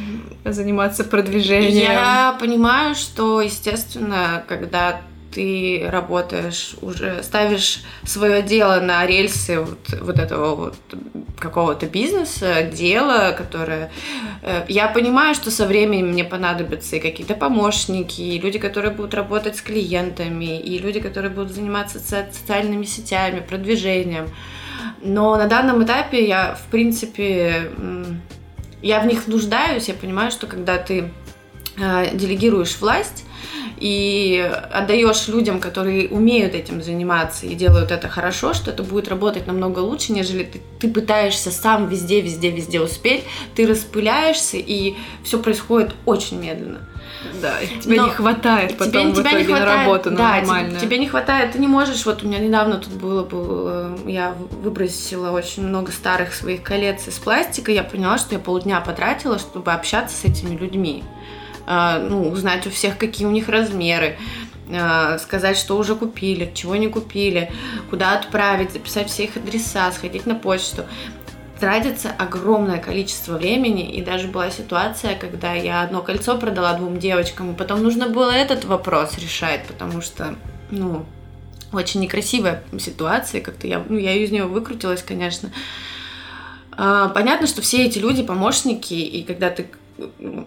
[0.45, 1.91] заниматься продвижением?
[1.91, 5.01] Я понимаю, что, естественно, когда
[5.33, 10.75] ты работаешь уже, ставишь свое дело на рельсы вот, вот этого вот
[11.39, 13.91] какого-то бизнеса, дела, которое...
[14.41, 19.13] Э, я понимаю, что со временем мне понадобятся и какие-то помощники, и люди, которые будут
[19.13, 24.29] работать с клиентами, и люди, которые будут заниматься социальными сетями, продвижением.
[25.01, 27.71] Но на данном этапе я, в принципе,
[28.81, 31.11] я в них нуждаюсь, я понимаю, что когда ты
[31.77, 33.25] делегируешь власть,
[33.83, 39.45] и отдаешь людям, которые умеют этим заниматься и делают это хорошо, что это будет работать
[39.45, 45.37] намного лучше, нежели ты, ты пытаешься сам везде, везде, везде успеть, ты распыляешься, и все
[45.37, 46.87] происходит очень медленно.
[47.41, 50.71] Да, тебе Но не хватает потом тебе, в итоге не хватает, на работу да, нормально.
[50.71, 54.33] Тебе, тебе не хватает, ты не можешь, вот у меня недавно тут было, было, я
[54.61, 59.73] выбросила очень много старых своих колец из пластика, я поняла, что я полдня потратила, чтобы
[59.73, 61.03] общаться с этими людьми.
[61.65, 64.17] А, ну, узнать у всех, какие у них размеры,
[64.69, 67.51] а, сказать, что уже купили, чего не купили,
[67.89, 70.83] куда отправить, записать все их адреса, сходить на почту.
[71.59, 77.51] Тратится огромное количество времени, и даже была ситуация, когда я одно кольцо продала двум девочкам,
[77.51, 80.35] и потом нужно было этот вопрос решать, потому что,
[80.71, 81.05] ну,
[81.71, 85.51] очень некрасивая ситуация, как-то я, ну, я из нее выкрутилась, конечно.
[86.71, 89.67] А, понятно, что все эти люди помощники, и когда ты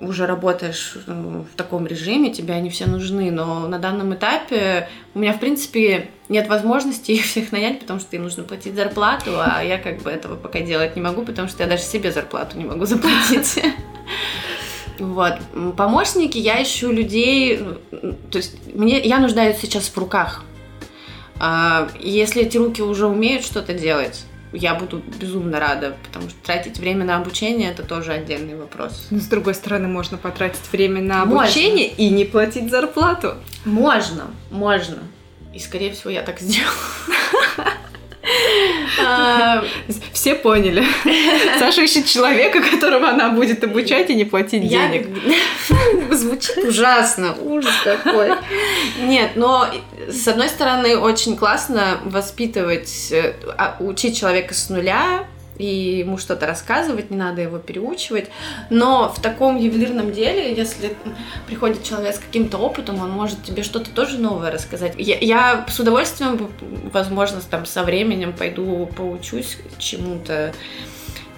[0.01, 5.33] уже работаешь в таком режиме, тебе они все нужны, но на данном этапе у меня,
[5.33, 9.79] в принципе, нет возможности их всех нанять, потому что им нужно платить зарплату, а я
[9.79, 12.85] как бы этого пока делать не могу, потому что я даже себе зарплату не могу
[12.87, 13.63] заплатить.
[14.99, 15.35] Вот.
[15.77, 17.59] Помощники, я ищу людей,
[18.31, 20.43] то есть мне, я нуждаюсь сейчас в руках.
[21.39, 24.25] А, если эти руки уже умеют что-то делать,
[24.57, 29.09] я буду безумно рада, потому что тратить время на обучение это тоже отдельный вопрос.
[29.11, 32.03] Но с другой стороны, можно потратить время на обучение можно.
[32.03, 33.35] и не платить зарплату.
[33.65, 34.99] Можно, можно.
[35.55, 36.71] И скорее всего я так сделаю.
[39.03, 39.65] А,
[40.13, 40.85] Все поняли.
[41.59, 45.09] Саша ищет человека, которого она будет обучать и не платить денег.
[46.11, 48.33] Звучит ужасно, ужас какой.
[49.01, 49.69] Нет, но
[50.09, 55.27] с одной стороны очень классно воспитывать, э, а, учить человека с нуля,
[55.59, 58.29] и ему что-то рассказывать, не надо его переучивать.
[58.71, 60.97] Но в таком ювелирном деле, если
[61.47, 64.95] приходит человек с каким-то опытом, он может тебе что-то тоже новое рассказать.
[64.99, 66.51] Я, я с удовольствием,
[66.93, 70.53] возможно, там со временем пойду поучусь чему-то,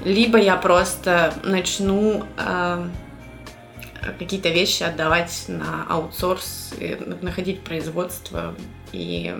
[0.05, 2.89] либо я просто начну э,
[4.19, 6.75] какие-то вещи отдавать на аутсорс,
[7.21, 8.55] находить производство
[8.93, 9.35] и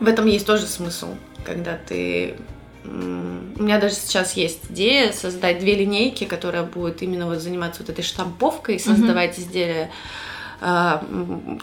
[0.00, 2.36] в этом есть тоже смысл, когда ты
[2.84, 7.90] у меня даже сейчас есть идея создать две линейки, которые будут именно вот заниматься вот
[7.90, 9.40] этой штамповкой, создавать mm-hmm.
[9.40, 9.90] изделия
[10.60, 10.98] э,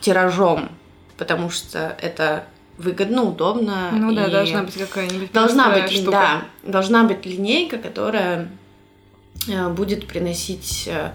[0.02, 0.70] тиражом,
[1.18, 2.46] потому что это
[2.78, 3.90] выгодно, удобно.
[3.92, 6.12] Ну да, должна быть какая-нибудь должна быть, штука.
[6.12, 8.50] да, должна быть линейка, которая
[9.48, 11.12] э, будет приносить э,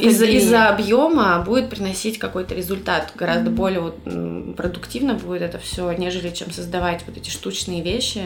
[0.00, 3.12] из-за из объема будет приносить какой-то результат.
[3.14, 3.54] Гораздо mm-hmm.
[3.54, 8.22] более вот, продуктивно будет это все, нежели чем создавать вот эти штучные вещи.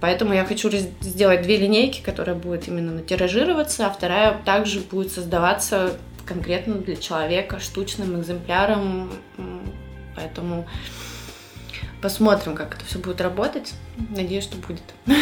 [0.00, 5.96] Поэтому я хочу сделать две линейки, которые будут именно тиражироваться, а вторая также будет создаваться
[6.24, 9.10] конкретно для человека штучным экземпляром.
[10.14, 10.66] Поэтому
[12.00, 13.74] Посмотрим, как это все будет работать.
[14.10, 14.82] Надеюсь, что будет.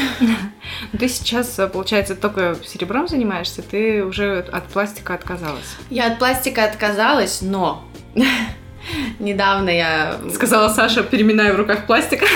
[0.92, 5.76] Ну, ты сейчас, получается, только серебром занимаешься, ты уже от пластика отказалась.
[5.90, 7.84] Я от пластика отказалась, но
[9.18, 10.16] недавно я...
[10.32, 12.22] Сказала Саша, переминаю в руках пластик.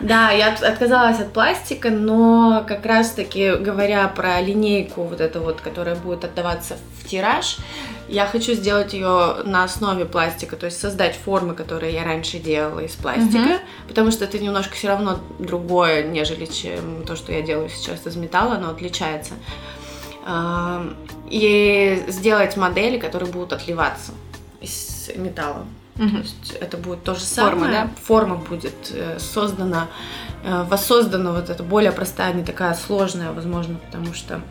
[0.00, 5.96] Да, я отказалась от пластика, но как раз-таки говоря про линейку вот эту вот, которая
[5.96, 7.56] будет отдаваться в тираж,
[8.08, 12.80] я хочу сделать ее на основе пластика, то есть создать формы, которые я раньше делала
[12.80, 13.60] из пластика, угу.
[13.88, 18.16] потому что это немножко все равно другое, нежели чем то, что я делаю сейчас из
[18.16, 19.34] металла, оно отличается.
[21.30, 24.12] И сделать модели, которые будут отливаться
[24.60, 25.66] из металла.
[25.98, 26.08] Угу.
[26.08, 27.54] То есть это будет то же самое.
[27.54, 27.90] Форма, да?
[28.02, 29.88] Форма будет э, создана,
[30.44, 34.42] э, воссоздана вот эта более простая, не такая сложная, возможно, потому что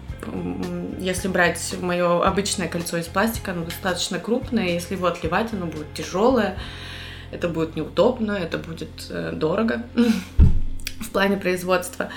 [0.99, 5.93] если брать мое обычное кольцо из пластика, оно достаточно крупное, если его отливать, оно будет
[5.93, 6.57] тяжелое,
[7.31, 9.83] это будет неудобно, это будет э, дорого
[10.99, 12.09] в плане производства.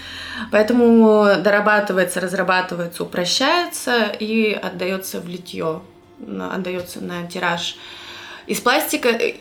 [0.51, 5.83] Поэтому дорабатывается, разрабатывается, упрощается и отдается в литье,
[6.21, 7.77] отдается на тираж.
[8.47, 9.37] Из пластика, э,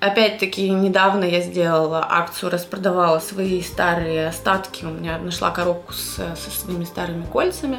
[0.00, 4.84] опять-таки, недавно я сделала акцию, распродавала свои старые остатки.
[4.84, 7.78] У меня нашла коробку с, со своими старыми кольцами.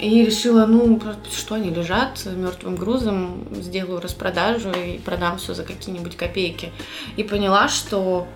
[0.00, 1.00] И решила, ну,
[1.32, 6.72] что они лежат мертвым грузом, сделаю распродажу и продам все за какие-нибудь копейки.
[7.16, 8.26] И поняла, что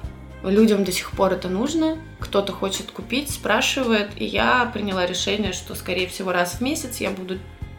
[0.43, 5.75] людям до сих пор это нужно, кто-то хочет купить, спрашивает, и я приняла решение, что,
[5.75, 7.39] скорее всего, раз в месяц я буду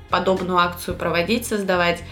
[0.10, 2.04] подобную акцию проводить, создавать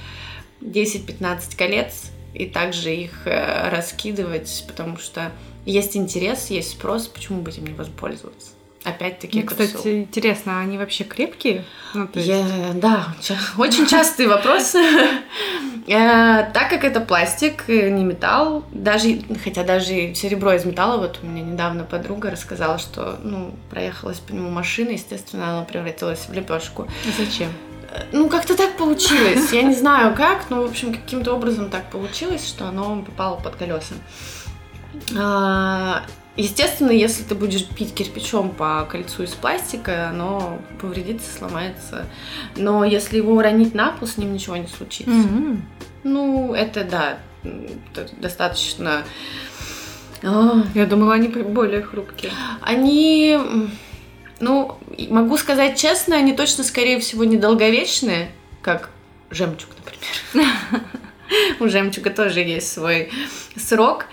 [0.62, 5.32] 10-15 колец и также их э, раскидывать, потому что
[5.66, 8.52] есть интерес, есть спрос, почему бы этим не воспользоваться?
[8.88, 10.00] Опять-таки, ну, кстати, все.
[10.00, 11.66] интересно, а они вообще крепкие?
[11.94, 12.28] Ну, есть...
[12.28, 13.08] Я, да,
[13.58, 14.76] очень частый вопрос.
[15.90, 21.20] Э, так как это пластик, э, не металл, даже, хотя даже серебро из металла, вот
[21.24, 26.34] у меня недавно подруга рассказала, что, ну, проехалась по нему машина, естественно, она превратилась в
[26.34, 26.90] лепешку.
[27.18, 27.48] Зачем?
[28.12, 29.54] Ну, как-то так получилось.
[29.54, 33.56] Я не знаю как, но, в общем, каким-то образом так получилось, что оно попало под
[33.56, 33.96] колеса.
[36.38, 42.06] Естественно, если ты будешь бить кирпичом по кольцу из пластика, оно повредится, сломается.
[42.56, 45.12] Но если его уронить на пол, с ним ничего не случится.
[45.12, 45.58] Mm-hmm.
[46.04, 47.18] Ну, это да,
[48.22, 49.04] достаточно...
[50.24, 50.64] А.
[50.74, 52.32] Я думала, они более хрупкие.
[52.62, 53.38] Они
[54.40, 54.78] ну,
[55.10, 58.32] могу сказать честно, они точно, скорее всего, недолговечные,
[58.62, 58.90] как
[59.32, 60.54] жемчуг, например.
[61.60, 63.12] У жемчуга тоже есть свой
[63.56, 64.06] срок.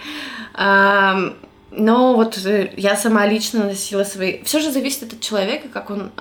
[1.77, 4.43] Но вот э, я сама лично носила свои...
[4.45, 6.13] Все же зависит от человека, как он,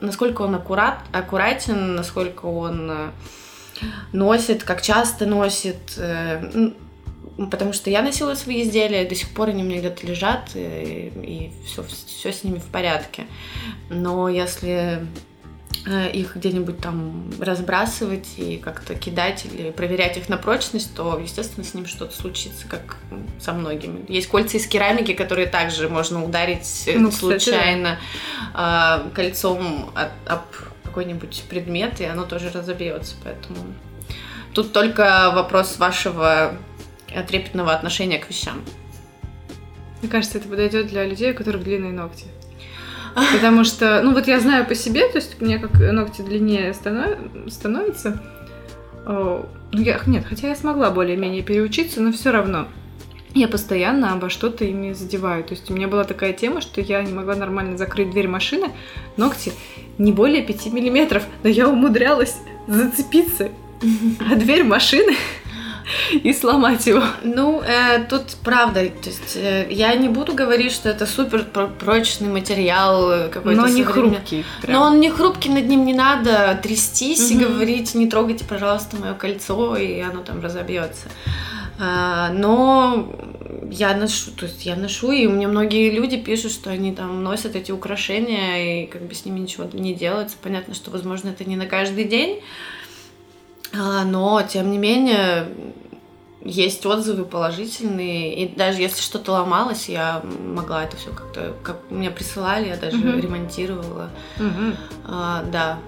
[0.00, 3.10] насколько он аккурат, аккуратен, насколько он э,
[4.12, 5.94] носит, как часто носит.
[5.96, 6.70] Э,
[7.50, 11.12] потому что я носила свои изделия, до сих пор они у меня где-то лежат, и,
[11.22, 13.26] и все, все с ними в порядке.
[13.88, 15.06] Но если э,
[15.86, 21.74] их где-нибудь там разбрасывать и как-то кидать или проверять их на прочность, то, естественно, с
[21.74, 22.98] ним что-то случится, как
[23.40, 24.04] со многими.
[24.08, 29.10] Есть кольца из керамики, которые также можно ударить э, ну, случайно кстати, да.
[29.14, 30.42] кольцом об, об
[30.84, 33.16] какой-нибудь предмет, и оно тоже разобьется.
[33.24, 33.56] Поэтому
[34.54, 36.54] тут только вопрос вашего
[37.26, 38.62] трепетного отношения к вещам.
[40.00, 42.26] Мне кажется, это подойдет для людей, у которых длинные ногти.
[43.14, 46.72] Потому что, ну вот я знаю по себе, то есть у меня как ногти длиннее
[46.74, 47.18] станов...
[47.48, 48.22] становятся.
[49.04, 52.68] Ну, я, нет, хотя я смогла более-менее переучиться, но все равно
[53.34, 55.44] я постоянно обо что-то ими задеваю.
[55.44, 58.70] То есть у меня была такая тема, что я не могла нормально закрыть дверь машины,
[59.16, 59.52] ногти
[59.98, 62.36] не более 5 миллиметров, но я умудрялась
[62.66, 63.50] зацепиться,
[64.30, 65.14] а дверь машины
[66.12, 67.02] и сломать его.
[67.22, 71.44] Ну, э, тут правда, то есть э, я не буду говорить, что это супер
[71.78, 73.60] прочный материал э, какой-то.
[73.60, 74.44] Но не хрупкий.
[74.60, 74.72] Прям.
[74.72, 77.40] Но он не хрупкий, над ним не надо трястись угу.
[77.40, 81.08] и говорить, не трогайте, пожалуйста, мое кольцо, и оно там разобьется.
[81.78, 83.12] А, но
[83.70, 87.56] я ношу, то есть я ношу, и мне многие люди пишут, что они там носят
[87.56, 90.36] эти украшения, и как бы с ними ничего не делается.
[90.40, 92.40] Понятно, что, возможно, это не на каждый день,
[93.72, 95.48] но, тем не менее,
[96.44, 102.10] есть отзывы положительные, и даже если что-то ломалось, я могла это все как-то, как мне
[102.10, 103.20] присылали, я даже uh-huh.
[103.20, 104.10] ремонтировала.
[104.38, 104.76] Uh-huh.
[105.06, 105.78] А, да,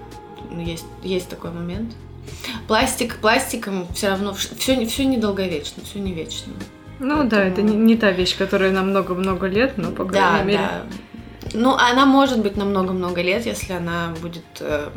[0.51, 1.93] есть, есть такой момент.
[2.67, 6.53] Пластик, пластиком все равно все, все недолговечно, все не вечно.
[6.99, 7.29] Ну Поэтому...
[7.29, 10.59] да, это не, не та вещь, которая на много-много лет, но по крайней да, мере.
[10.59, 10.83] Да.
[11.53, 14.89] Ну, она может быть на много-много лет, если она будет э,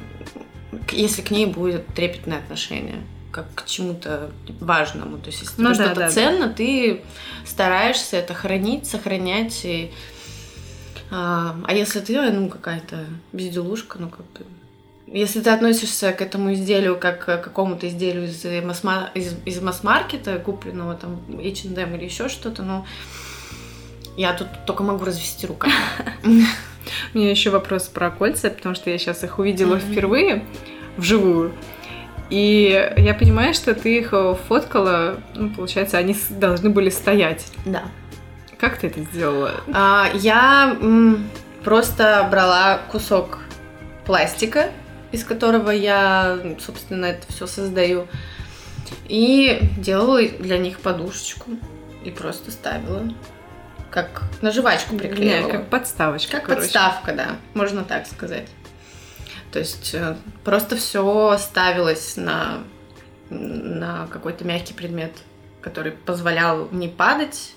[0.90, 5.18] если к ней будет трепетное отношение как к чему-то важному.
[5.18, 6.52] То есть, если ну, да, что-то да, ценно, да.
[6.54, 7.02] ты
[7.46, 9.64] стараешься это хранить, сохранять.
[9.64, 9.92] И,
[11.10, 14.46] а, а если ты, ну, какая-то безделушка, ну, как бы
[15.10, 20.38] если ты относишься к этому изделию как к какому-то изделию из, масс- из, из масс-маркета,
[20.38, 22.84] купленного там H&M или еще что-то, ну,
[24.16, 25.74] я тут только могу развести руками.
[27.14, 29.92] У меня еще вопрос про кольца, потому что я сейчас их увидела mm-hmm.
[29.92, 30.44] впервые
[30.96, 31.54] вживую.
[32.30, 34.12] И я понимаю, что ты их
[34.48, 37.46] фоткала, ну, получается, они должны были стоять.
[37.64, 37.84] Да.
[38.58, 39.52] Как ты это сделала?
[39.72, 41.30] А, я м,
[41.64, 43.38] просто брала кусок
[44.04, 44.70] пластика,
[45.12, 48.06] из которого я, собственно, это все создаю,
[49.06, 51.52] и делала для них подушечку
[52.04, 53.02] и просто ставила
[53.90, 55.46] как на жвачку приклеивала.
[55.46, 56.32] Нет, как подставочка.
[56.32, 56.62] Как короче.
[56.62, 58.48] подставка, да, можно так сказать.
[59.52, 62.58] То есть э, просто все ставилось на,
[63.30, 65.12] на какой-то мягкий предмет,
[65.60, 67.54] который позволял не падать,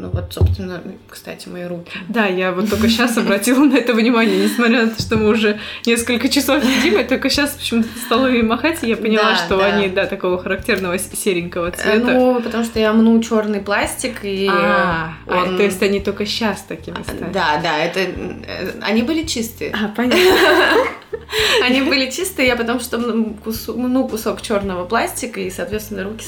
[0.00, 1.92] ну вот, собственно, кстати, мои руки.
[2.08, 5.60] Да, я вот только сейчас обратила на это внимание, несмотря на то, что мы уже
[5.84, 9.58] несколько часов едим, я только сейчас почему-то стала ими махать, и я поняла, да, что
[9.58, 9.66] да.
[9.66, 12.12] они, да, такого характерного серенького э, цвета.
[12.12, 15.54] Ну, потому что я мну черный пластик, и а, он...
[15.54, 17.30] а, то есть они только сейчас такими стали.
[17.32, 18.00] Да, да, это...
[18.00, 19.72] Э, они были чистые.
[19.72, 20.20] А, понятно.
[21.62, 26.24] Они были чистые, я потом что ну, кусок черного пластика, и, соответственно, руки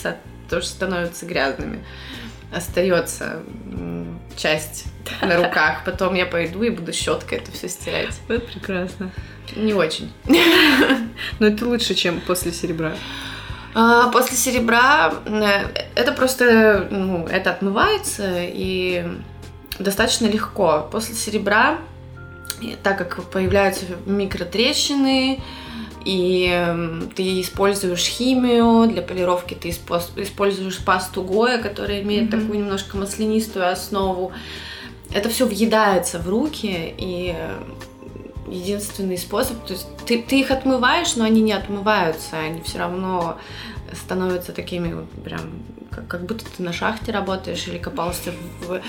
[0.48, 1.80] тоже становятся грязными
[2.52, 3.42] остается
[4.36, 4.86] часть
[5.22, 5.84] на руках.
[5.84, 8.20] Потом я пойду и буду щеткой это все стирать.
[8.28, 9.10] Это прекрасно.
[9.56, 10.12] Не очень.
[11.38, 12.92] Но это лучше, чем после серебра.
[13.74, 19.04] А, после серебра э, это просто, ну, это отмывается и
[19.78, 20.88] достаточно легко.
[20.90, 21.78] После серебра,
[22.82, 25.40] так как появляются микротрещины,
[26.04, 32.40] и эм, ты используешь химию для полировки, ты используешь пасту Гоя, которая имеет mm-hmm.
[32.40, 34.32] такую немножко маслянистую основу.
[35.12, 37.36] Это все въедается в руки, и
[38.48, 43.38] единственный способ, то есть ты, ты их отмываешь, но они не отмываются, они все равно
[43.92, 45.40] становятся такими вот прям,
[45.90, 48.80] как, как будто ты на шахте работаешь или копался в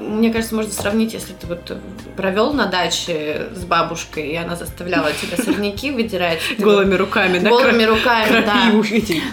[0.00, 1.76] мне кажется, можно сравнить, если ты вот
[2.16, 6.40] провел на даче с бабушкой, и она заставляла тебя сорняки выдирать.
[6.58, 7.48] Голыми руками, да?
[7.48, 8.72] Голыми руками, да.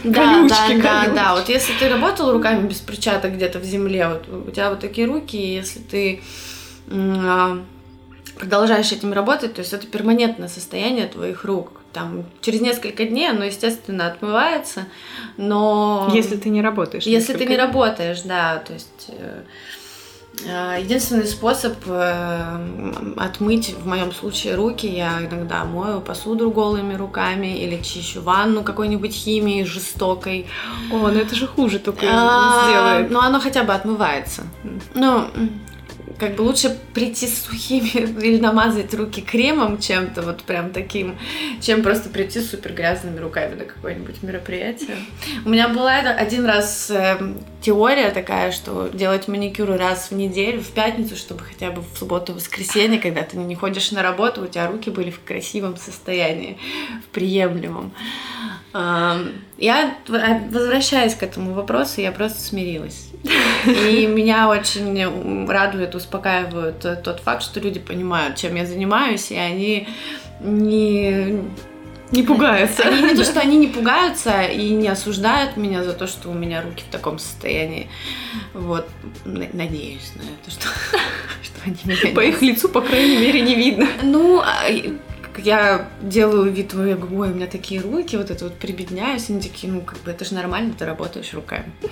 [0.03, 1.35] да, да, да, да.
[1.35, 5.07] Вот если ты работал руками без перчаток где-то в земле, вот у тебя вот такие
[5.07, 6.21] руки, и если ты
[6.89, 7.59] а,
[8.37, 11.73] продолжаешь этим работать, то есть это перманентное состояние твоих рук.
[11.91, 14.85] Там через несколько дней оно, естественно, отмывается,
[15.35, 16.09] но...
[16.13, 17.03] Если ты не работаешь.
[17.03, 19.43] Если ты не работаешь, да, то есть Э,
[20.39, 27.81] единственный способ э, отмыть, в моем случае, руки, я иногда мою посуду голыми руками или
[27.81, 30.47] чищу ванну какой-нибудь химией жестокой.
[30.91, 33.11] О, ну это же хуже только а, сделает.
[33.11, 34.43] Но оно хотя бы отмывается.
[34.93, 35.27] Ну,
[36.21, 37.89] как бы лучше прийти с сухими
[38.23, 41.17] или намазать руки кремом чем-то вот прям таким,
[41.61, 44.97] чем просто прийти с супер грязными руками на какое-нибудь мероприятие.
[45.45, 47.17] У меня была один раз э,
[47.59, 52.35] теория такая, что делать маникюр раз в неделю, в пятницу, чтобы хотя бы в субботу,
[52.35, 56.59] воскресенье, когда ты не ходишь на работу, у тебя руки были в красивом состоянии,
[57.03, 57.93] в приемлемом.
[58.73, 63.10] Я, возвращаясь к этому вопросу, я просто смирилась.
[63.65, 69.87] И меня очень радует, успокаивает тот факт, что люди понимают, чем я занимаюсь, и они
[70.39, 71.39] не
[72.11, 72.83] не пугаются.
[72.83, 76.33] Они не то, что они не пугаются и не осуждают меня за то, что у
[76.33, 77.89] меня руки в таком состоянии.
[78.53, 78.87] Вот,
[79.23, 80.67] надеюсь на это, что,
[81.41, 82.13] что они меня...
[82.13, 83.87] По их лицу, по крайней мере, не видно.
[84.03, 84.65] Ну, а,
[85.39, 89.41] я делаю вид, я говорю, ой, у меня такие руки, вот это вот прибедняюсь, они
[89.41, 91.71] такие, ну, как бы это же нормально, ты работаешь руками.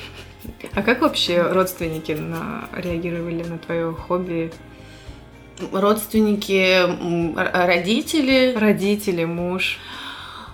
[0.73, 4.51] А как вообще родственники на, реагировали на твое хобби?
[5.71, 8.55] Родственники, родители.
[8.57, 9.77] Родители, муж.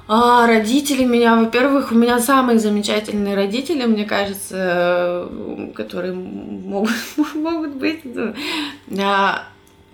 [0.08, 5.30] А, родители меня, во-первых, у меня самые замечательные родители, мне кажется,
[5.76, 6.92] которые могут,
[7.36, 8.02] могут быть.
[8.88, 9.46] Да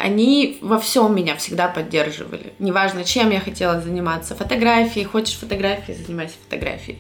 [0.02, 2.54] они во всем меня всегда поддерживали.
[2.60, 4.36] Неважно, чем я хотела заниматься.
[4.36, 6.99] Фотографией, хочешь фотографией, занимайся фотографией.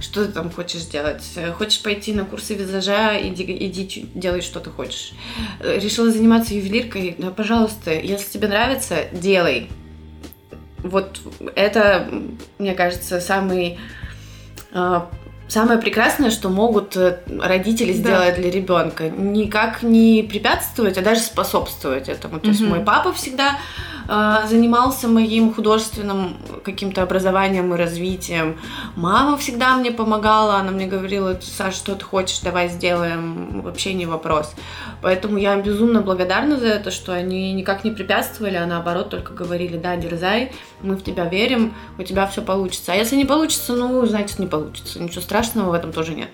[0.00, 1.22] Что ты там хочешь делать?
[1.58, 5.12] Хочешь пойти на курсы визажа, иди, иди делай, что ты хочешь.
[5.60, 9.68] Решила заниматься ювелиркой, да, пожалуйста, если тебе нравится, делай.
[10.78, 11.20] Вот
[11.56, 12.08] это,
[12.58, 13.78] мне кажется, самый
[14.72, 15.10] а,
[15.50, 18.40] самое прекрасное, что могут э, родители сделать да.
[18.40, 22.38] для ребенка, никак не препятствовать, а даже способствовать этому.
[22.38, 22.48] То угу.
[22.48, 23.58] есть мой папа всегда
[24.08, 28.58] э, занимался моим художественным каким-то образованием и развитием.
[28.94, 34.06] Мама всегда мне помогала, она мне говорила, Саша, что ты хочешь, давай сделаем, вообще не
[34.06, 34.54] вопрос.
[35.02, 39.76] Поэтому я безумно благодарна за это, что они никак не препятствовали, а наоборот только говорили,
[39.76, 42.92] да, дерзай, мы в тебя верим, у тебя все получится.
[42.92, 45.00] А если не получится, ну, значит, не получится.
[45.00, 45.39] Ничего страшного
[45.70, 46.28] в этом тоже нет.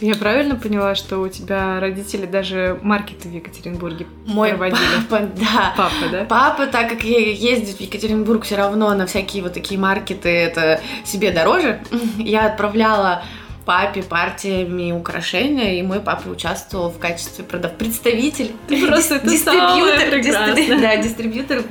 [0.00, 4.78] Я правильно поняла, что у тебя родители даже маркеты в Екатеринбурге Мой проводили?
[5.08, 5.74] Папа, да.
[5.74, 6.24] Папа, да?
[6.24, 11.30] Папа, так как ездит в Екатеринбург все равно на всякие вот такие маркеты, это себе
[11.30, 11.80] дороже,
[12.18, 13.22] я отправляла
[13.66, 18.52] папе партиями украшения, и мой папа участвовал в качестве продав представитель,
[18.86, 21.64] просто это дистрибьютор, дистрибьютор, да, дистрибьютор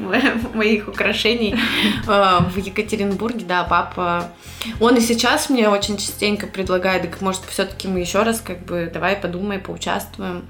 [0.54, 1.58] моих украшений э,
[2.54, 4.32] в Екатеринбурге, да, папа.
[4.82, 8.92] Он и сейчас мне очень частенько предлагает, так может все-таки мы еще раз как бы
[8.94, 10.46] давай подумай, поучаствуем.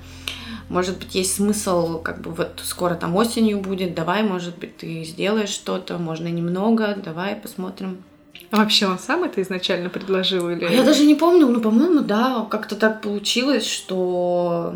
[0.67, 5.03] Может быть, есть смысл, как бы вот скоро там осенью будет, давай, может быть, ты
[5.03, 8.03] сделаешь что-то, можно немного, давай посмотрим.
[8.51, 10.65] А вообще он сам это изначально предложил или?
[10.65, 14.75] А я даже не помню, ну, по-моему, да, как-то так получилось, что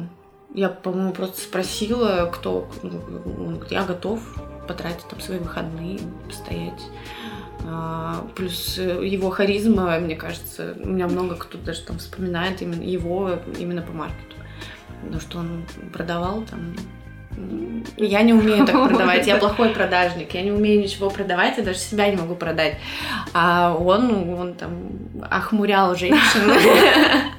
[0.53, 4.19] я, по-моему, просто спросила, кто, он говорит, я готов
[4.67, 6.81] потратить там свои выходные, постоять.
[7.65, 13.39] А, плюс его харизма, мне кажется, у меня много кто даже там вспоминает именно его
[13.57, 14.35] именно по маркету.
[15.03, 16.75] Потому что он продавал там
[17.97, 21.79] я не умею так продавать, я плохой продажник, я не умею ничего продавать, я даже
[21.79, 22.75] себя не могу продать.
[23.33, 24.71] А он, он там
[25.29, 26.41] охмурял женщин.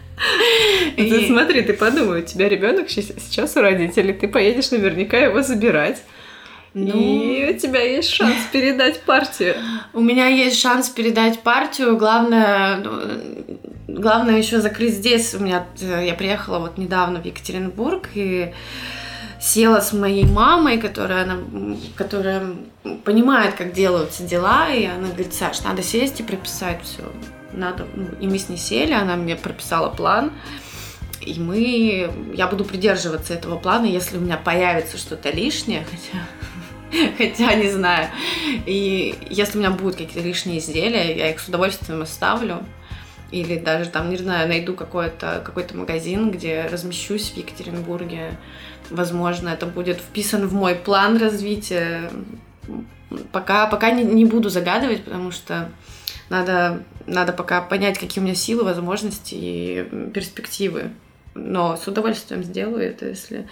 [0.97, 6.03] Ты смотри, ты подумай, у тебя ребенок сейчас у родителей, ты поедешь наверняка его забирать.
[6.75, 9.57] Ну, и у тебя есть шанс передать партию.
[9.93, 11.97] У меня есть шанс передать партию.
[11.97, 13.01] Главное, ну,
[13.89, 15.35] главное еще закрыть здесь.
[15.35, 18.53] У меня э, я приехала вот недавно в Екатеринбург и
[19.41, 22.55] села с моей мамой, которая, она, которая
[23.05, 27.03] понимает, как делаются дела, и она говорит, Саш, надо сесть и прописать все.
[27.53, 30.33] Надо, ну, и мы с ней сели, она мне прописала план,
[31.21, 37.55] и мы, я буду придерживаться этого плана, если у меня появится что-то лишнее, хотя, хотя
[37.55, 38.09] не знаю.
[38.67, 42.65] И если у меня будут какие-то лишние изделия, я их с удовольствием оставлю.
[43.31, 48.37] Или даже там, не знаю, найду какой-то какой магазин, где размещусь в Екатеринбурге,
[48.91, 52.11] Возможно, это будет вписан в мой план развития.
[53.33, 55.71] Пока, пока не, не буду загадывать, потому что
[56.29, 60.93] надо, надо пока понять, какие у меня силы, возможности и перспективы.
[61.35, 63.49] Но с удовольствием сделаю это, если...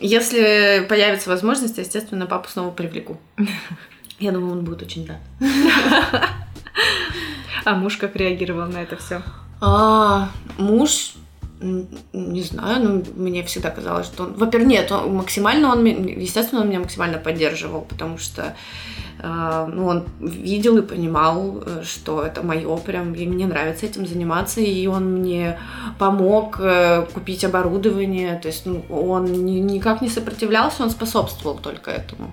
[0.00, 3.18] Если появится возможность, естественно, папу снова привлеку.
[4.20, 5.18] Я думаю, он будет очень рад.
[7.64, 9.20] А муж как реагировал на это все?
[9.60, 11.14] А, муж
[11.60, 14.34] не знаю, но мне всегда казалось, что он...
[14.34, 15.84] Во-первых, нет, он максимально он...
[15.84, 18.54] Естественно, он меня максимально поддерживал, потому что
[19.18, 24.06] э, ну, он видел и понимал, э, что это мое прям, и мне нравится этим
[24.06, 25.58] заниматься, и он мне
[25.98, 31.90] помог э, купить оборудование, то есть ну, он ни, никак не сопротивлялся, он способствовал только
[31.90, 32.30] этому,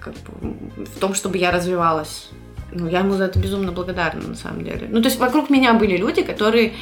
[0.00, 2.28] как бы, в том, чтобы я развивалась.
[2.72, 4.88] Ну, я ему за это безумно благодарна, на самом деле.
[4.90, 6.74] Ну, то есть вокруг меня были люди, которые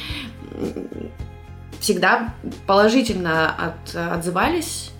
[1.79, 2.33] всегда
[2.65, 4.91] положительно от, отзывались.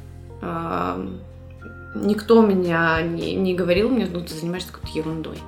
[1.96, 5.40] Никто меня не, не говорил мне, ну, ты занимаешься какой-то ерундой.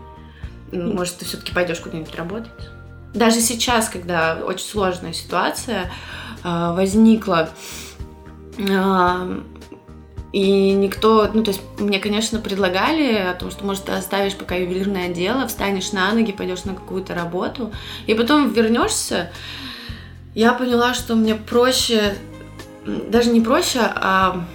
[0.71, 2.51] Может, ты все-таки пойдешь куда-нибудь работать.
[3.13, 5.91] Даже сейчас, когда очень сложная ситуация
[6.43, 7.49] э, возникла,
[10.31, 14.55] и никто, ну, то есть мне, конечно, предлагали о том, что, может, ты оставишь пока
[14.55, 17.71] ювелирное дело, встанешь на ноги, пойдешь на какую-то работу,
[18.05, 19.31] и потом вернешься,
[20.35, 22.15] я поняла, что мне проще,
[22.85, 24.45] даже не проще, а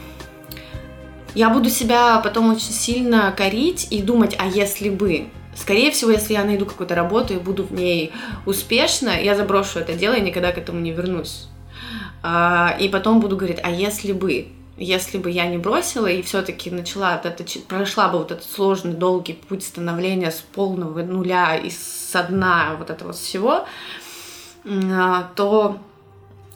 [1.34, 5.26] я буду себя потом очень сильно корить и думать, а если бы.
[5.56, 8.12] Скорее всего, если я найду какую-то работу и буду в ней
[8.44, 11.48] успешна, я заброшу это дело и никогда к этому не вернусь.
[12.22, 16.70] А, и потом буду говорить, а если бы, если бы я не бросила и все-таки
[16.70, 21.70] начала, вот это, прошла бы вот этот сложный, долгий путь становления с полного нуля и
[21.70, 23.66] со дна вот этого всего,
[24.66, 25.78] а, то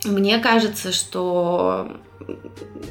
[0.05, 1.93] мне кажется, что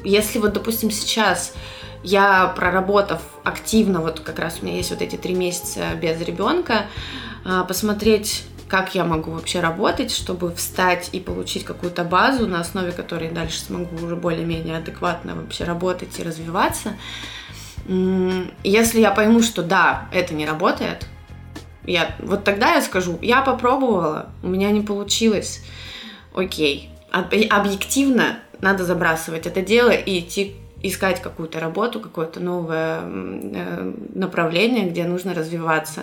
[0.04, 1.54] если вот, допустим, сейчас
[2.02, 6.86] я, проработав активно, вот как раз у меня есть вот эти три месяца без ребенка,
[7.44, 12.92] а, посмотреть, как я могу вообще работать, чтобы встать и получить какую-то базу, на основе
[12.92, 16.96] которой дальше смогу уже более-менее адекватно вообще работать и развиваться.
[18.62, 21.06] Если я пойму, что да, это не работает,
[21.86, 25.64] Я, вот тогда я скажу, я попробовала, у меня не получилось.
[26.34, 26.90] Окей.
[27.10, 35.04] Объективно надо забрасывать это дело и идти искать какую-то работу, какое-то новое э, направление, где
[35.04, 36.02] нужно развиваться.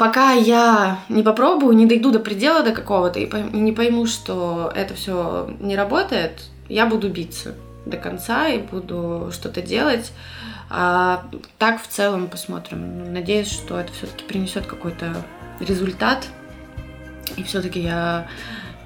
[0.00, 4.94] Пока я не попробую, не дойду до предела до какого-то и не пойму, что это
[4.94, 6.40] все не работает,
[6.70, 10.10] я буду биться до конца и буду что-то делать.
[10.70, 11.26] А
[11.58, 13.12] так в целом посмотрим.
[13.12, 15.14] Надеюсь, что это все-таки принесет какой-то
[15.60, 16.26] результат.
[17.36, 18.26] И все-таки я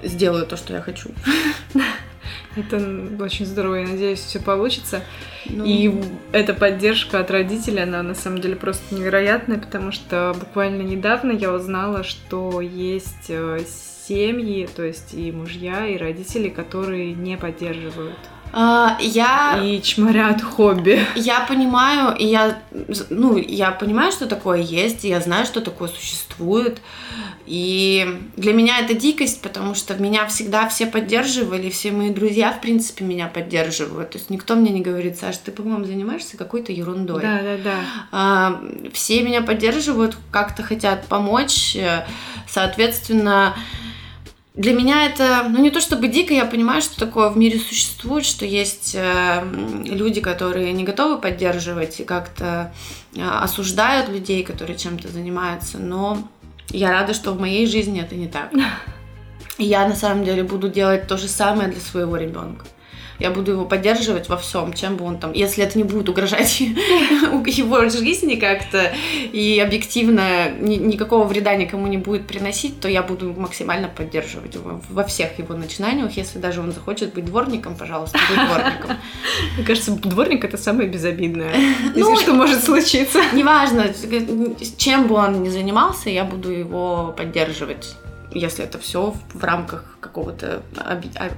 [0.03, 1.11] сделаю то, что я хочу.
[2.55, 2.77] Это
[3.19, 5.03] очень здорово, я надеюсь, все получится.
[5.45, 5.63] Ну...
[5.65, 5.93] И
[6.31, 11.53] эта поддержка от родителей, она на самом деле просто невероятная, потому что буквально недавно я
[11.53, 13.59] узнала, что есть э,
[14.07, 18.17] семьи, то есть и мужья, и родители, которые не поддерживают
[18.57, 19.59] а, я...
[19.61, 21.05] И чморят хобби.
[21.17, 22.57] Я понимаю, и я,
[23.09, 26.79] ну, я понимаю, что такое есть, и я знаю, что такое существует.
[27.45, 32.61] И для меня это дикость, потому что меня всегда все поддерживали, все мои друзья, в
[32.61, 34.11] принципе, меня поддерживают.
[34.11, 37.23] То есть никто мне не говорит, Саш, ты, по-моему, занимаешься какой-то ерундой.
[37.23, 37.79] Да, да, да.
[38.13, 41.75] А, все меня поддерживают, как-то хотят помочь.
[42.47, 43.53] Соответственно,
[44.55, 48.25] для меня это, ну не то чтобы дико, я понимаю, что такое в мире существует,
[48.25, 49.43] что есть э,
[49.83, 52.73] люди, которые не готовы поддерживать и как-то
[53.13, 56.27] э, осуждают людей, которые чем-то занимаются, но
[56.69, 58.51] я рада, что в моей жизни это не так.
[59.57, 62.65] И я на самом деле буду делать то же самое для своего ребенка
[63.19, 66.59] я буду его поддерживать во всем, чем бы он там, если это не будет угрожать
[66.59, 68.93] его жизни как-то
[69.31, 75.03] и объективно никакого вреда никому не будет приносить, то я буду максимально поддерживать его во
[75.03, 76.11] всех его начинаниях.
[76.17, 78.97] Если даже он захочет быть дворником, пожалуйста, будь дворником.
[79.57, 81.53] Мне кажется, дворник это самое безобидное,
[81.95, 83.21] если ну, что может случиться.
[83.33, 83.93] Неважно,
[84.77, 87.95] чем бы он ни занимался, я буду его поддерживать
[88.35, 90.61] если это все в рамках какого-то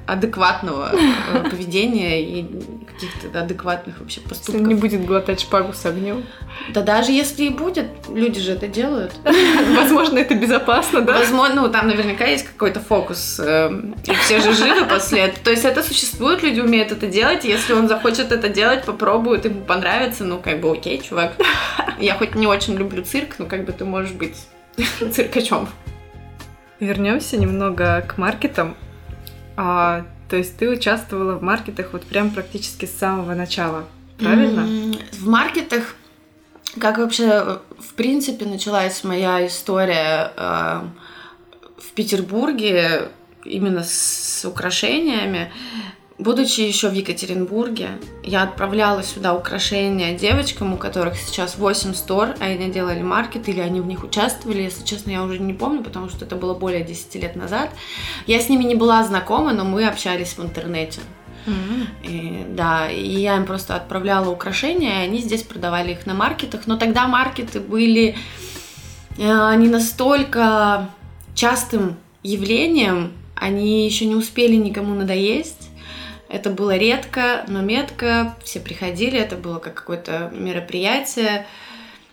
[0.08, 2.46] адекватного э, поведения и
[2.88, 4.56] каких-то адекватных вообще поступков.
[4.56, 6.26] Если не будет глотать шпагу с огнем.
[6.74, 9.14] Да даже если и будет, люди же это делают.
[9.78, 11.20] Возможно, это безопасно, да?
[11.20, 15.44] Возможно, ну там наверняка есть какой-то фокус, эм, и все же живы после этого.
[15.46, 19.62] То есть это существует, люди умеют это делать, если он захочет это делать, попробует, ему
[19.62, 21.34] понравится, ну как бы окей, чувак.
[22.00, 24.36] Я хоть не очень люблю цирк, но как бы ты можешь быть
[25.14, 25.70] циркачом.
[26.80, 28.76] Вернемся немного к маркетам.
[29.56, 33.86] А, то есть ты участвовала в маркетах вот прям практически с самого начала,
[34.20, 34.96] правильно?
[35.14, 35.96] В маркетах,
[36.80, 40.82] как вообще в принципе началась моя история э,
[41.80, 43.10] в Петербурге
[43.44, 45.52] именно с украшениями.
[46.20, 47.90] Будучи еще в Екатеринбурге,
[48.24, 53.60] я отправляла сюда украшения девочкам, у которых сейчас 8 стор, а они делали маркет, или
[53.60, 56.84] они в них участвовали, если честно, я уже не помню, потому что это было более
[56.84, 57.70] 10 лет назад.
[58.26, 61.02] Я с ними не была знакома, но мы общались в интернете.
[61.46, 61.88] Mm-hmm.
[62.04, 66.66] И, да, и я им просто отправляла украшения, и они здесь продавали их на маркетах.
[66.66, 68.16] Но тогда маркеты были
[69.20, 70.90] э, не настолько
[71.36, 75.67] частым явлением, они еще не успели никому надоесть.
[76.30, 78.36] Это было редко, но метко.
[78.44, 81.46] Все приходили, это было как какое-то мероприятие.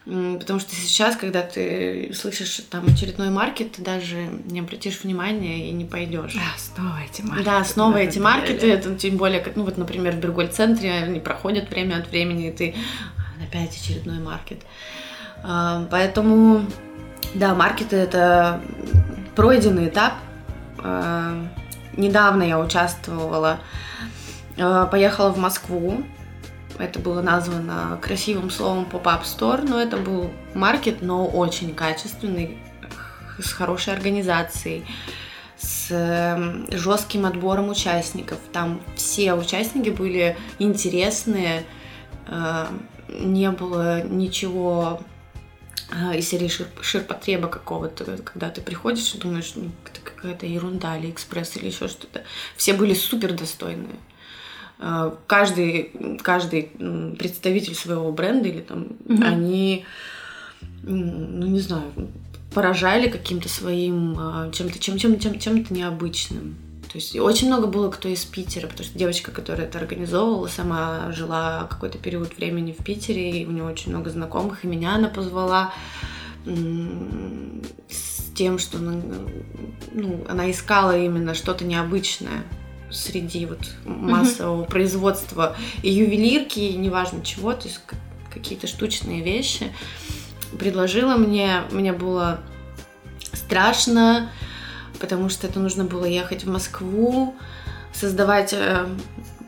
[0.04, 5.72] Потому что сейчас, когда ты слышишь там очередной маркет, ты даже не обратишь внимания и
[5.72, 6.34] не пойдешь.
[6.34, 7.44] Да, снова эти маркеты.
[7.44, 8.70] Да, снова эти маркеты.
[8.70, 12.52] Это тем более, как, ну вот, например, в Бергольд-центре они проходят время от времени, и
[12.52, 12.74] ты
[13.42, 14.60] опять очередной маркет.
[15.42, 16.66] А, поэтому,
[17.32, 18.60] да, маркеты это
[19.34, 20.14] пройденный этап.
[20.80, 21.48] А,
[21.96, 23.58] недавно я участвовала
[24.56, 26.04] поехала в Москву.
[26.78, 32.58] Это было названо красивым словом pop-up store, но это был маркет, но очень качественный,
[33.38, 34.84] с хорошей организацией,
[35.56, 38.38] с эм, жестким отбором участников.
[38.52, 41.64] Там все участники были интересные,
[42.26, 42.66] э,
[43.08, 45.00] не было ничего
[45.92, 50.96] э, из серии шир, ширпотреба какого-то, когда ты приходишь и думаешь, ну, это какая-то ерунда,
[50.96, 52.24] или экспресс, или еще что-то.
[52.56, 53.96] Все были супер достойные.
[54.78, 56.62] Э, каждый, каждый
[57.18, 59.22] представитель своего бренда или там, угу.
[59.24, 59.84] они,
[60.82, 61.92] ну не знаю,
[62.52, 66.56] поражали каким-то своим э, чем-то чем, чем, чем, чем-то необычным.
[66.90, 71.10] То есть очень много было кто из Питера, потому что девочка, которая это организовывала, сама
[71.10, 75.08] жила какой-то период времени в Питере, и у нее очень много знакомых, и меня она
[75.08, 75.72] позвала
[76.46, 82.44] с тем, что ну, она искала именно что-то необычное
[82.90, 84.70] среди вот массового mm-hmm.
[84.70, 87.80] производства и ювелирки, и неважно чего, то есть
[88.32, 89.72] какие-то штучные вещи.
[90.58, 92.40] Предложила мне, мне было
[93.32, 94.30] страшно,
[95.00, 97.34] потому что это нужно было ехать в Москву,
[97.92, 98.86] создавать э,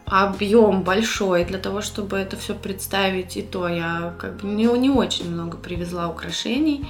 [0.06, 3.36] объем большой для того, чтобы это все представить.
[3.36, 6.88] И то я как бы не, не очень много привезла украшений.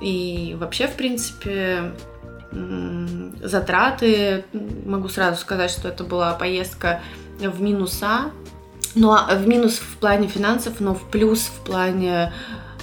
[0.00, 1.92] И вообще, в принципе,
[3.42, 4.44] затраты,
[4.86, 7.00] могу сразу сказать, что это была поездка
[7.38, 8.30] в минуса,
[8.94, 12.32] ну, а в минус в плане финансов, но в плюс в плане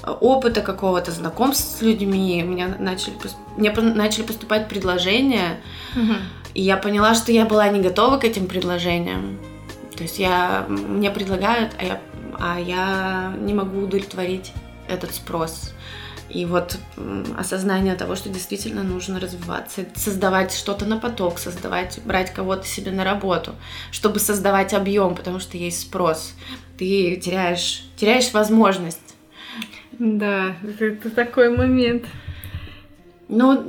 [0.04, 2.42] э, опыта какого-то, знакомств с людьми.
[2.42, 3.14] Меня начали,
[3.58, 5.62] мне начали поступать предложения,
[5.96, 6.14] угу.
[6.56, 9.38] и я поняла, что я была не готова к этим предложениям.
[9.96, 12.02] То есть я, мне предлагают, а я,
[12.40, 14.52] а я не могу удовлетворить
[14.88, 15.74] этот спрос.
[16.30, 16.78] И вот
[17.38, 23.04] осознание того, что действительно нужно развиваться, создавать что-то на поток, создавать, брать кого-то себе на
[23.04, 23.56] работу,
[23.92, 26.34] чтобы создавать объем, потому что есть спрос.
[26.78, 29.16] Ты теряешь, теряешь возможность.
[29.98, 32.06] Да, это такой момент.
[33.28, 33.64] Но,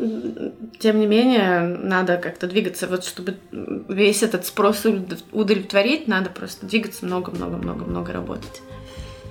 [0.78, 2.86] тем не менее, надо как-то двигаться.
[2.86, 4.86] Вот чтобы весь этот спрос
[5.32, 8.62] удовлетворить, надо просто двигаться много-много-много-много работать.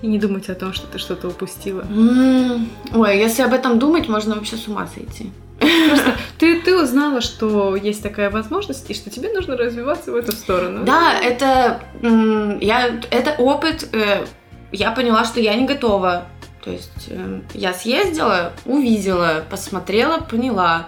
[0.02, 1.86] И не думать о том, что ты что-то упустила.
[2.94, 5.32] Ой, если об этом думать, можно вообще с ума сойти.
[5.60, 10.32] Просто ты, ты узнала, что есть такая возможность, и что тебе нужно развиваться в эту
[10.32, 10.86] сторону.
[10.86, 13.90] Да, это, я, это опыт.
[13.94, 14.26] Э,
[14.72, 16.26] я поняла, что я не готова.
[16.64, 20.88] То есть э, я съездила, увидела, посмотрела, поняла.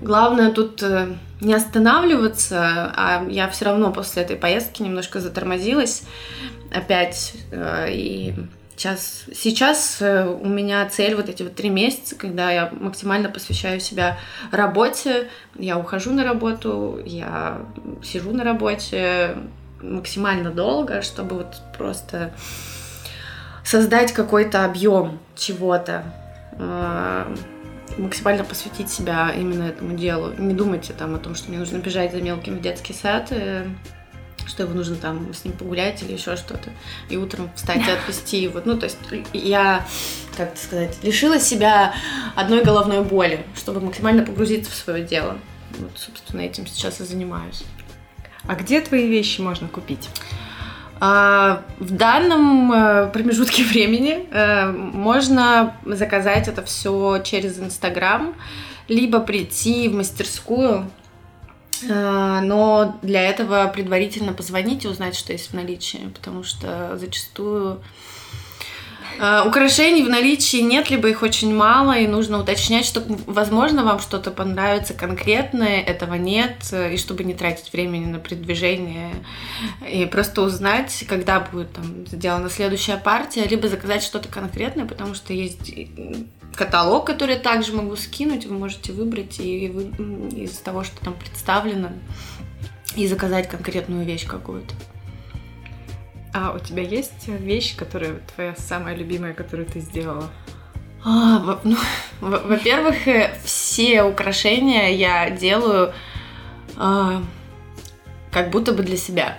[0.00, 6.02] Главное тут э, не останавливаться, а я все равно после этой поездки немножко затормозилась
[6.72, 7.34] опять.
[7.50, 8.34] Э, и
[8.76, 13.80] сейчас, сейчас э, у меня цель вот эти вот три месяца, когда я максимально посвящаю
[13.80, 14.18] себя
[14.50, 15.28] работе.
[15.58, 17.62] Я ухожу на работу, я
[18.02, 19.36] сижу на работе
[19.82, 22.32] максимально долго, чтобы вот просто
[23.64, 26.04] создать какой-то объем чего-то
[26.52, 27.34] э,
[28.00, 30.32] максимально посвятить себя именно этому делу.
[30.38, 33.32] Не думайте там о том, что мне нужно бежать за мелким в детский сад
[34.46, 36.70] что его нужно там с ним погулять или еще что-то,
[37.08, 38.60] и утром встать и отвезти его.
[38.64, 38.98] Ну, то есть
[39.32, 39.86] я,
[40.36, 41.94] как это сказать, лишила себя
[42.34, 45.38] одной головной боли, чтобы максимально погрузиться в свое дело.
[45.78, 47.64] Вот, собственно, этим сейчас и занимаюсь.
[48.46, 50.08] А где твои вещи можно купить?
[51.00, 58.34] А, в данном э, промежутке времени э, можно заказать это все через Инстаграм,
[58.86, 60.90] либо прийти в мастерскую
[61.88, 67.80] а, но для этого предварительно позвонить и узнать, что есть в наличии, потому что зачастую
[69.46, 74.30] Украшений в наличии нет, либо их очень мало, и нужно уточнять, что, возможно, вам что-то
[74.30, 79.12] понравится конкретное, этого нет, и чтобы не тратить времени на передвижение,
[79.86, 85.34] и просто узнать, когда будет там сделана следующая партия, либо заказать что-то конкретное, потому что
[85.34, 85.70] есть
[86.54, 89.82] каталог, который я также могу скинуть, вы можете выбрать и вы,
[90.34, 91.90] из того, что там представлено,
[92.96, 94.74] и заказать конкретную вещь какую-то.
[96.32, 100.30] А у тебя есть вещь, которая твоя самая любимая, которую ты сделала?
[101.04, 101.76] А, ну,
[102.20, 105.92] во-первых, э, все украшения я делаю
[106.76, 107.22] а,
[108.30, 109.38] как будто бы для себя.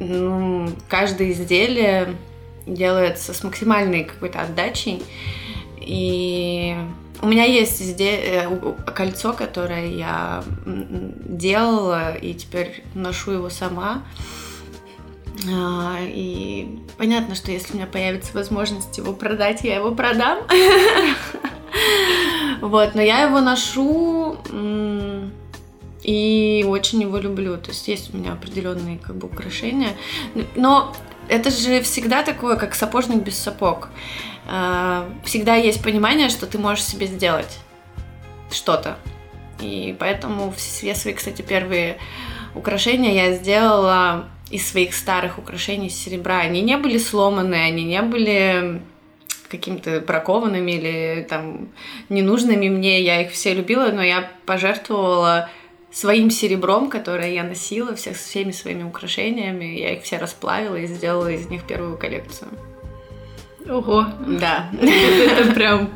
[0.00, 2.14] Ну, каждое изделие
[2.66, 5.02] делается с максимальной какой-то отдачей.
[5.80, 6.76] И
[7.22, 14.02] у меня есть здесь э, кольцо, которое я делала, и теперь ношу его сама.
[15.44, 20.38] И понятно, что если у меня появится возможность его продать, я его продам.
[22.62, 24.38] Вот, но я его ношу
[26.02, 27.56] и очень его люблю.
[27.58, 29.90] То есть есть у меня определенные как бы украшения.
[30.54, 30.94] Но
[31.28, 33.88] это же всегда такое, как сапожник без сапог.
[34.48, 37.58] А, всегда есть понимание, что ты можешь себе сделать
[38.50, 38.96] что-то.
[39.60, 41.98] И поэтому все свои, кстати, первые
[42.54, 46.38] украшения я сделала из своих старых украшений из серебра.
[46.38, 48.80] Они не были сломаны, они не были
[49.48, 51.68] какими-то бракованными или там
[52.08, 53.02] ненужными мне.
[53.02, 55.48] Я их все любила, но я пожертвовала
[55.90, 59.64] своим серебром, которое я носила, всех, всеми своими украшениями.
[59.64, 62.50] Я их все расплавила и сделала из них первую коллекцию.
[63.68, 64.06] Ого.
[64.26, 64.70] Да.
[64.80, 65.90] Это прям...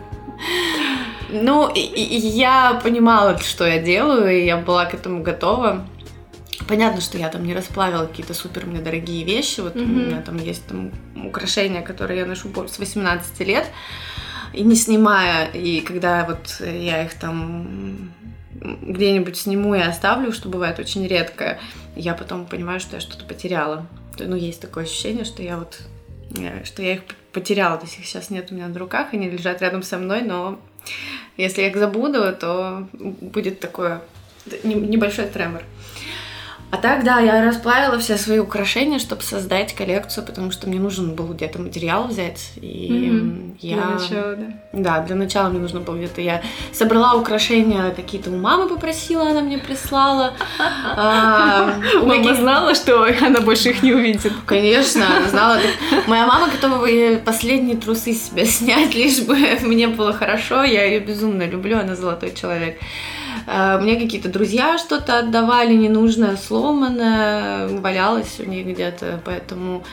[1.29, 5.87] Ну, я понимала, что я делаю, и я была к этому готова.
[6.71, 9.59] Понятно, что я там не расплавила какие-то супер мне дорогие вещи.
[9.59, 9.83] Вот mm-hmm.
[9.83, 13.67] у меня там есть там украшения, которые я ношу с 18 лет,
[14.53, 15.51] и не снимая.
[15.51, 18.13] И когда вот я их там
[18.63, 21.59] где-нибудь сниму и оставлю, что бывает очень редко,
[21.97, 23.89] я потом понимаю, что я что-то потеряла.
[24.21, 25.81] Ну, есть такое ощущение, что я вот
[26.37, 27.01] э, что я их
[27.33, 30.23] потеряла, то есть их сейчас нет у меня на руках, они лежат рядом со мной,
[30.23, 30.61] но
[31.37, 34.03] Если я их забуду, то будет такое
[34.63, 35.65] небольшой тремор.
[36.71, 41.15] А так, да, я расплавила все свои украшения, чтобы создать коллекцию, потому что мне нужен
[41.15, 42.53] был где-то материал взять.
[42.57, 43.57] И mm-hmm.
[43.61, 43.77] я...
[43.77, 44.47] Для начала, да?
[44.73, 46.21] Да, для начала мне нужно было где-то...
[46.21, 46.43] Я
[46.73, 50.35] собрала украшения какие-то у мамы попросила, она мне прислала.
[50.97, 54.33] А, мама знала, что она больше их не увидит?
[54.47, 55.59] Конечно, знала.
[56.07, 56.87] Моя мама готова
[57.25, 60.63] последние трусы себя снять, лишь бы мне было хорошо.
[60.63, 62.79] Я ее безумно люблю, она золотой человек.
[63.47, 69.85] Э, мне какие-то друзья что-то отдавали ненужное, сломанное, валялось у них где-то, поэтому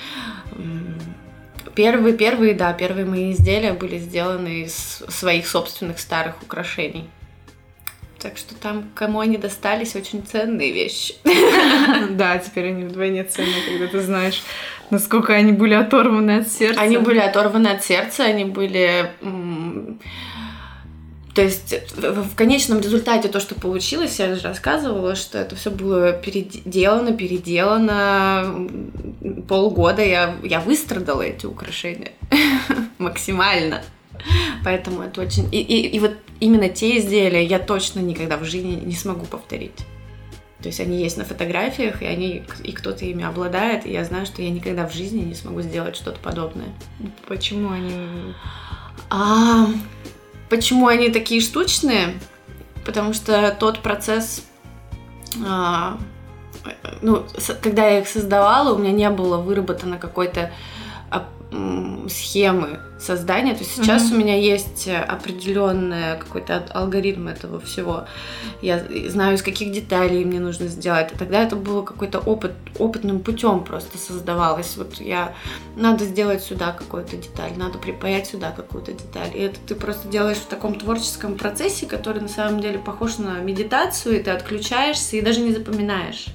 [1.75, 7.09] первые, первые, да, первые мои изделия были сделаны из своих собственных старых украшений.
[8.19, 11.15] Так что там, кому они достались, очень ценные вещи.
[12.09, 14.41] Да, теперь они вдвойне ценные, когда ты знаешь,
[14.89, 16.81] насколько они были оторваны от сердца.
[16.81, 19.11] Они были оторваны от сердца, они были
[21.37, 26.11] то есть в конечном результате то, что получилось, я же рассказывала, что это все было
[26.11, 28.67] переделано, переделано.
[29.47, 32.13] Полгода я, я выстрадала эти украшения
[32.97, 33.83] максимально.
[34.63, 35.47] Поэтому это очень...
[35.53, 39.77] И, и, и вот именно те изделия я точно никогда в жизни не смогу повторить.
[40.63, 44.25] То есть они есть на фотографиях, и они и кто-то ими обладает, и я знаю,
[44.25, 46.69] что я никогда в жизни не смогу сделать что-то подобное.
[47.27, 47.93] Почему они?
[49.11, 49.67] А,
[50.49, 52.19] Почему они такие штучные?
[52.85, 54.45] Потому что тот процесс,
[55.45, 55.97] а,
[57.01, 57.25] ну,
[57.61, 60.51] когда я их создавала, у меня не было выработано какой-то
[62.09, 63.53] схемы создания.
[63.53, 64.15] То есть сейчас mm-hmm.
[64.15, 68.05] у меня есть определенный какой-то алгоритм этого всего.
[68.61, 71.13] Я знаю, из каких деталей мне нужно сделать.
[71.13, 74.75] И тогда это было какой-то опыт, опытным путем просто создавалось.
[74.75, 75.33] Вот я
[75.75, 79.29] надо сделать сюда какую-то деталь, надо припаять сюда какую-то деталь.
[79.33, 83.39] И это ты просто делаешь в таком творческом процессе, который на самом деле похож на
[83.39, 86.27] медитацию, и ты отключаешься и даже не запоминаешь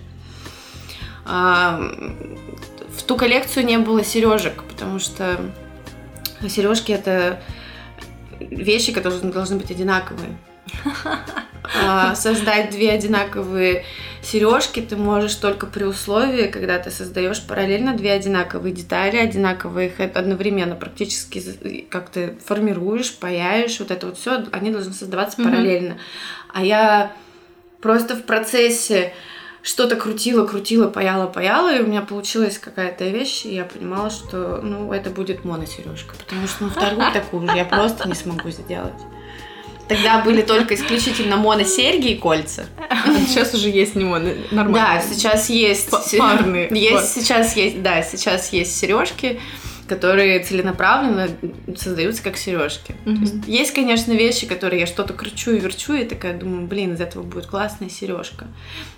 [3.03, 5.41] в ту коллекцию не было сережек, потому что
[6.49, 7.43] сережки это
[8.39, 10.39] вещи, которые должны быть одинаковые.
[11.85, 13.85] А создать две одинаковые
[14.23, 19.99] сережки ты можешь только при условии, когда ты создаешь параллельно две одинаковые детали, одинаковые их
[19.99, 25.99] одновременно практически как ты формируешь, паяешь, вот это вот все, они должны создаваться параллельно.
[26.53, 27.13] А я
[27.81, 29.13] просто в процессе
[29.63, 34.61] что-то крутила, крутила, паяла, паяла, и у меня получилась какая-то вещь, и я понимала, что,
[34.63, 38.93] ну, это будет моносережка, потому что, ну, вторую такую я просто не смогу сделать.
[39.89, 42.67] Тогда были только исключительно моносерьги и кольца.
[43.27, 44.73] Сейчас уже есть не моно, нормально.
[44.73, 46.69] Да, сейчас есть парные.
[46.71, 49.41] Есть, сейчас есть, да, сейчас есть сережки
[49.89, 51.29] которые целенаправленно
[51.77, 52.95] создаются как сережки.
[53.05, 53.21] Mm-hmm.
[53.21, 57.01] Есть, есть, конечно, вещи, которые я что-то кручу и верчу, и такая думаю, блин, из
[57.01, 58.47] этого будет классная сережка.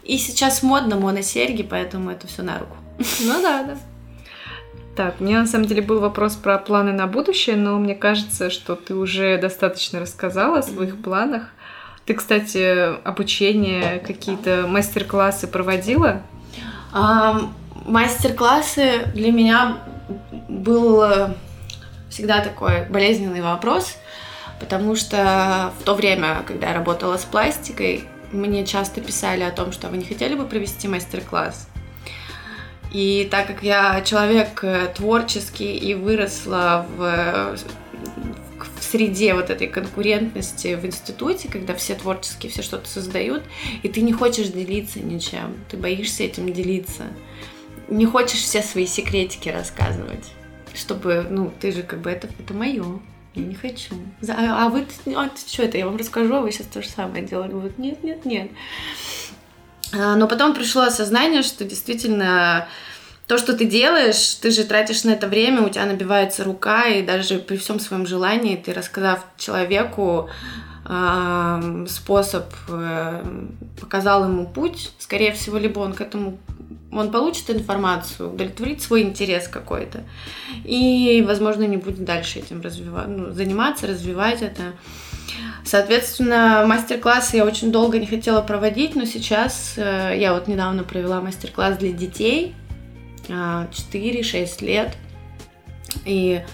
[0.05, 2.77] И сейчас модно моносерьги, поэтому это все на руку.
[2.99, 3.77] Ну да, да.
[4.97, 8.49] Так, у меня на самом деле был вопрос про планы на будущее, но мне кажется,
[8.49, 11.49] что ты уже достаточно рассказала о своих планах.
[12.07, 16.23] Ты, кстати, обучение, какие-то мастер-классы проводила?
[16.93, 17.49] Um,
[17.87, 19.79] мастер-классы для меня
[20.49, 21.35] был э,
[22.11, 23.97] всегда такой болезненный вопрос,
[24.61, 29.73] потому что в то время, когда я работала с пластикой, мне часто писали о том,
[29.73, 31.69] что вы не хотели бы провести мастер-класс.
[32.93, 37.57] И так как я человек э, творческий и выросла в,
[38.79, 43.43] в среде вот этой конкурентности в институте, когда все творческие, все что-то создают,
[43.83, 47.05] и ты не хочешь делиться ничем, ты боишься этим делиться,
[47.89, 50.33] не хочешь все свои секретики рассказывать
[50.75, 53.01] чтобы, ну, ты же как бы это, это мое.
[53.35, 53.95] Я не хочу.
[54.29, 57.25] А, а вы, а, что это, я вам расскажу, а вы сейчас то же самое
[57.25, 57.53] делали.
[57.53, 58.51] Вот нет, нет, нет.
[59.93, 62.69] А, но потом пришло осознание, что действительно
[63.27, 67.03] то, что ты делаешь, ты же тратишь на это время, у тебя набивается рука, и
[67.03, 70.29] даже при всем своем желании, ты рассказав человеку
[71.89, 73.25] способ, э,
[73.81, 76.37] показал ему путь, скорее всего, либо он к этому
[76.95, 80.05] он получит информацию, удовлетворит свой интерес какой-то,
[80.65, 84.73] и, возможно, не будет дальше этим развивать, ну, заниматься, развивать это.
[85.65, 91.21] Соответственно, мастер-классы я очень долго не хотела проводить, но сейчас э, я вот недавно провела
[91.21, 92.55] мастер-класс для детей,
[93.29, 94.93] 4-6 э, лет,
[96.05, 96.45] и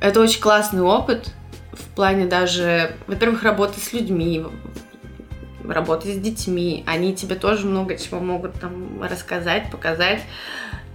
[0.00, 1.32] это очень классный опыт
[1.72, 4.44] в плане даже, во-первых, работы с людьми,
[5.68, 6.84] работать с детьми.
[6.86, 10.22] Они тебе тоже много чего могут там рассказать, показать.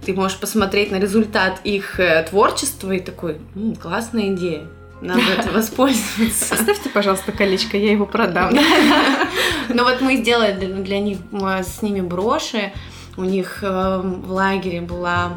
[0.04, 4.62] Ты можешь посмотреть на результат их э, творчества и такой, М, классная идея.
[5.00, 6.54] надо это воспользоваться.
[6.54, 8.52] Оставьте, пожалуйста, колечко, я его продам.
[9.70, 10.52] Ну вот мы сделали
[10.82, 11.18] для них
[11.62, 12.72] с ними броши.
[13.18, 15.36] У них э, в лагере была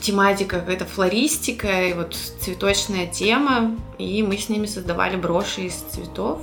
[0.00, 6.40] тематика какая-то флористика и вот цветочная тема, и мы с ними создавали броши из цветов,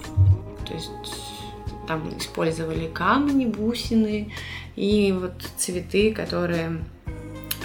[0.67, 0.89] то есть
[1.91, 4.31] там использовали камни, бусины
[4.77, 6.79] и вот цветы, которые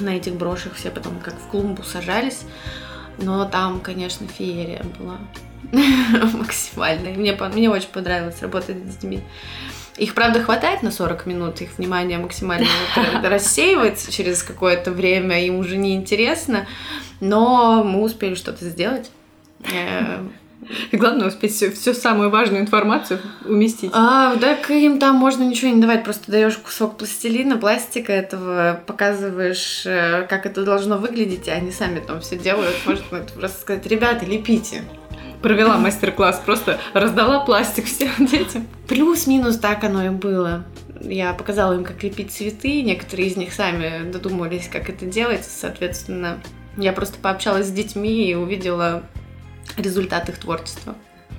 [0.00, 2.42] на этих брошах все потом как в клумбу сажались,
[3.18, 5.18] но там, конечно, феерия была
[6.34, 7.14] максимальная.
[7.14, 9.20] Мне, мне очень понравилось работать с детьми.
[9.96, 12.66] Их, правда, хватает на 40 минут, их внимание максимально
[13.22, 16.66] рассеивается через какое-то время, им уже не интересно,
[17.20, 19.10] но мы успели что-то сделать.
[20.90, 23.90] И главное успеть всю, всю самую важную информацию уместить.
[23.94, 29.82] А, так им там можно ничего не давать, просто даешь кусок пластилина, пластика этого, показываешь,
[29.86, 32.74] э, как это должно выглядеть, и они сами там все делают.
[32.84, 34.82] Можно просто сказать, ребята, лепите
[35.42, 38.66] провела мастер-класс, просто раздала пластик всем детям.
[38.88, 40.64] Плюс-минус так оно и было.
[41.00, 46.40] Я показала им, как лепить цветы, некоторые из них сами додумались, как это делать, соответственно,
[46.76, 49.04] я просто пообщалась с детьми и увидела
[49.76, 50.94] результат их творчества.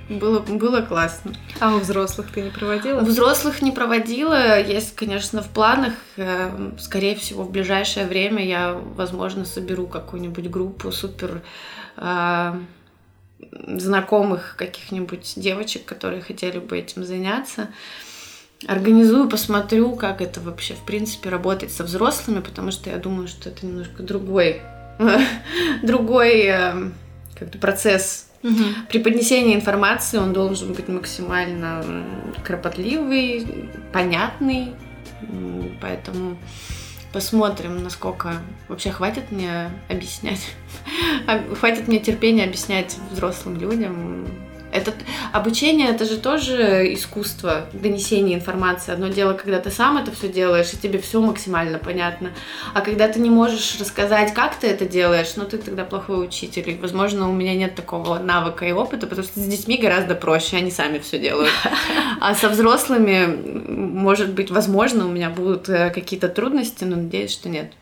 [0.08, 1.32] Было, было классно.
[1.60, 3.00] А у взрослых ты не проводила?
[3.00, 4.58] У взрослых не проводила.
[4.58, 5.92] Есть, конечно, в планах.
[6.16, 11.42] Э, скорее всего, в ближайшее время я, возможно, соберу какую-нибудь группу супер
[11.98, 12.54] э,
[13.66, 17.68] знакомых каких-нибудь девочек, которые хотели бы этим заняться.
[18.66, 23.50] Организую, посмотрю, как это вообще, в принципе, работать со взрослыми, потому что я думаю, что
[23.50, 24.62] это немножко другой,
[25.82, 26.50] другой
[27.40, 28.52] э, как-то процесс Угу.
[28.88, 31.84] Преподнесение информации, он должен быть максимально
[32.44, 34.76] кропотливый, понятный,
[35.80, 36.38] поэтому
[37.12, 38.34] Посмотрим, насколько
[38.68, 40.40] вообще хватит мне объяснять.
[41.26, 44.26] А, хватит мне терпения объяснять взрослым людям,
[44.72, 44.92] это
[45.32, 48.92] обучение, это же тоже искусство донесения информации.
[48.92, 52.30] Одно дело, когда ты сам это все делаешь, и тебе все максимально понятно.
[52.74, 56.70] А когда ты не можешь рассказать, как ты это делаешь, ну ты тогда плохой учитель.
[56.70, 60.56] И, возможно, у меня нет такого навыка и опыта, потому что с детьми гораздо проще,
[60.56, 61.52] они сами все делают.
[62.20, 67.48] А со взрослыми, может быть, возможно, у меня будут э, какие-то трудности, но надеюсь, что
[67.48, 67.72] нет.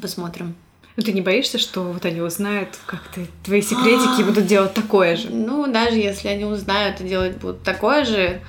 [0.00, 0.56] Посмотрим.
[0.96, 5.16] Ну ты не боишься, что вот они узнают, как ты твои секретики будут делать такое
[5.16, 5.28] же?
[5.28, 8.40] Ну, даже если они узнают и делать будут такое же,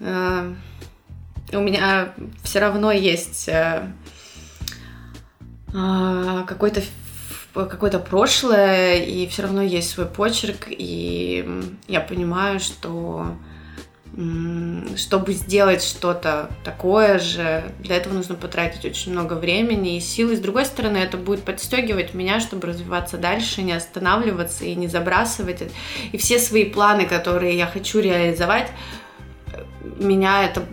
[0.00, 0.54] э,
[1.52, 2.12] у меня
[2.42, 3.90] все равно есть э,
[5.72, 6.82] э, какой-то
[7.54, 13.34] какое-то прошлое, и все равно есть свой почерк, и я понимаю, что
[14.96, 20.30] чтобы сделать что-то такое же, для этого нужно потратить очень много времени и сил.
[20.30, 24.88] И с другой стороны, это будет подстегивать меня, чтобы развиваться дальше, не останавливаться и не
[24.88, 25.62] забрасывать.
[26.10, 28.72] И все свои планы, которые я хочу реализовать,
[29.98, 30.64] меня это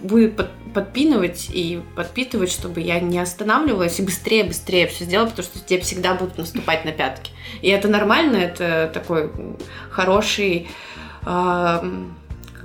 [0.00, 0.40] будет
[0.72, 6.14] подпинывать и подпитывать, чтобы я не останавливалась и быстрее-быстрее все сделала, потому что тебе всегда
[6.14, 7.30] будут наступать на пятки.
[7.62, 9.30] И это нормально, это такой
[9.90, 10.68] хороший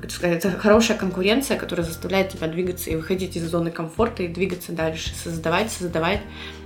[0.01, 4.23] как это сказать, это хорошая конкуренция, которая заставляет тебя двигаться и выходить из зоны комфорта
[4.23, 6.21] и двигаться дальше, создавать, создавать,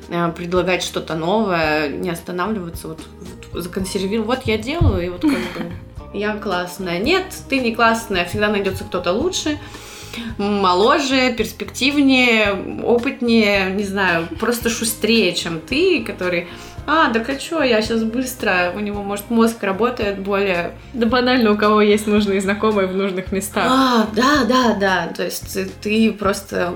[0.07, 3.01] э, предлагать что-то новое, не останавливаться, вот,
[3.51, 4.27] вот законсервировать.
[4.27, 5.71] Вот я делаю, и вот как бы
[6.13, 6.99] я классная.
[6.99, 9.59] Нет, ты не классная, всегда найдется кто-то лучше
[10.37, 16.47] моложе, перспективнее, опытнее, не знаю, просто шустрее, чем ты, который
[16.87, 20.73] а, да а что, я сейчас быстро, у него, может, мозг работает более...
[20.93, 23.65] Да банально, у кого есть нужные знакомые в нужных местах.
[23.67, 26.75] А, да, да, да, то есть ты просто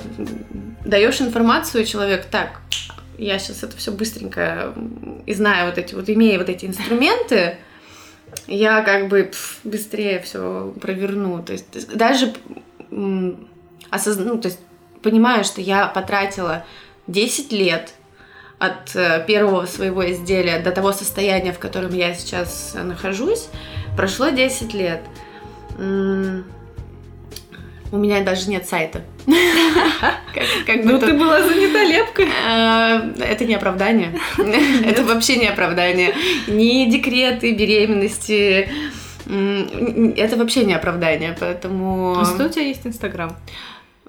[0.83, 2.61] даешь информацию человек так,
[3.17, 4.73] я сейчас это все быстренько
[5.25, 7.57] и знаю вот эти вот, имея вот эти инструменты,
[8.47, 11.43] я как бы пф, быстрее все проверну.
[11.43, 12.33] То есть даже
[13.89, 14.25] осозна...
[14.25, 14.59] ну, то есть
[15.01, 16.65] понимаю, что я потратила
[17.07, 17.93] 10 лет
[18.59, 23.47] от э, первого своего изделия до того состояния, в котором я сейчас нахожусь,
[23.95, 25.01] прошло 10 лет.
[27.91, 29.01] У меня даже нет сайта.
[30.83, 32.27] Ну, ты была занята лепкой.
[32.47, 34.19] Э, это не оправдание.
[34.37, 36.13] Это вообще не оправдание.
[36.47, 38.69] Ни декреты, беременности.
[39.25, 42.19] Это вообще не оправдание, поэтому...
[42.19, 43.35] А что у тебя есть Инстаграм?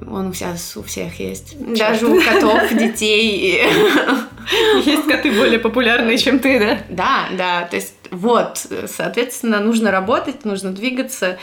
[0.08, 1.56] Он у всех, у всех есть.
[1.76, 3.62] Даже у котов, детей.
[4.84, 6.78] Есть коты более популярные, чем ты, да?
[6.88, 7.68] Да, да.
[7.68, 11.38] То есть вот, соответственно, нужно работать, нужно двигаться,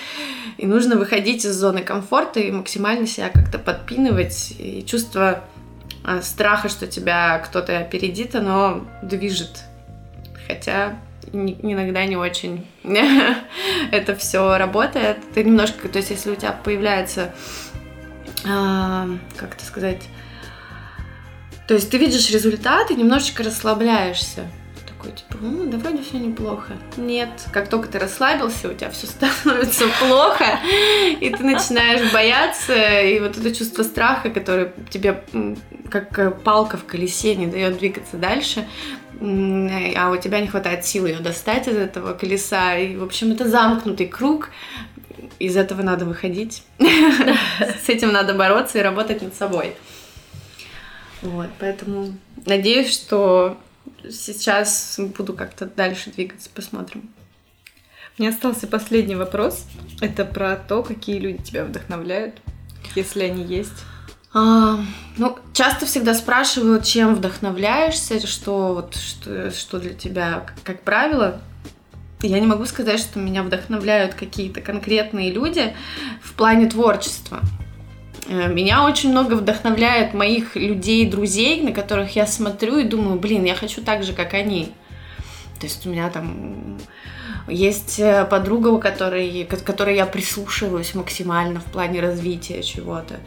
[0.57, 4.53] и нужно выходить из зоны комфорта и максимально себя как-то подпинывать.
[4.57, 5.43] И чувство
[6.03, 9.63] а, страха, что тебя кто-то опередит, оно движет.
[10.47, 10.97] Хотя
[11.31, 12.65] иногда не очень
[13.91, 15.17] это все работает.
[15.33, 17.33] Ты немножко, то есть если у тебя появляется,
[18.43, 20.03] как это сказать,
[21.67, 24.47] то есть ты видишь результат и немножечко расслабляешься
[24.97, 26.73] такой, типа, ну, да вроде все неплохо.
[26.97, 30.59] Нет, как только ты расслабился, у тебя все становится плохо,
[31.19, 35.23] и ты начинаешь бояться, и вот это чувство страха, которое тебе
[35.89, 38.67] как э, палка в колесе не дает двигаться дальше,
[39.19, 42.77] а у тебя не хватает сил ее достать из этого колеса.
[42.77, 44.51] И, в общем, это замкнутый круг.
[45.39, 46.63] Из этого надо выходить.
[46.79, 49.75] С этим надо бороться и работать над собой.
[51.21, 52.15] Вот, поэтому
[52.45, 53.57] надеюсь, что
[54.09, 57.09] сейчас буду как-то дальше двигаться, посмотрим.
[58.17, 59.65] Мне остался последний вопрос.
[60.01, 62.35] Это про то, какие люди тебя вдохновляют,
[62.95, 63.85] если они есть.
[64.33, 64.79] А,
[65.17, 71.41] ну, часто всегда спрашивают, чем вдохновляешься, что, вот, что, что для тебя, как, как правило.
[72.21, 75.73] Я не могу сказать, что меня вдохновляют какие-то конкретные люди
[76.21, 77.41] в плане творчества.
[78.27, 83.43] Э, меня очень много вдохновляет моих людей, друзей, на которых я смотрю и думаю, блин,
[83.43, 84.71] я хочу так же, как они.
[85.59, 86.79] То есть у меня там
[87.47, 93.19] есть э, подруга, у которой, которой я прислушиваюсь максимально в плане развития чего-то.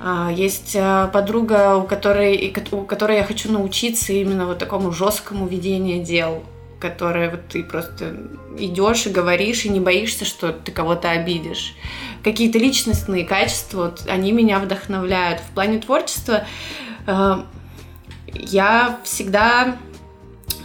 [0.00, 5.48] А, есть э, подруга, у которой, у которой я хочу научиться именно вот такому жесткому
[5.48, 6.44] ведению дел
[6.80, 8.16] которое вот ты просто
[8.58, 11.74] идешь и говоришь, и не боишься, что ты кого-то обидишь.
[12.24, 15.40] Какие-то личностные качества, вот, они меня вдохновляют.
[15.40, 16.44] В плане творчества
[17.06, 17.42] э,
[18.34, 19.76] я всегда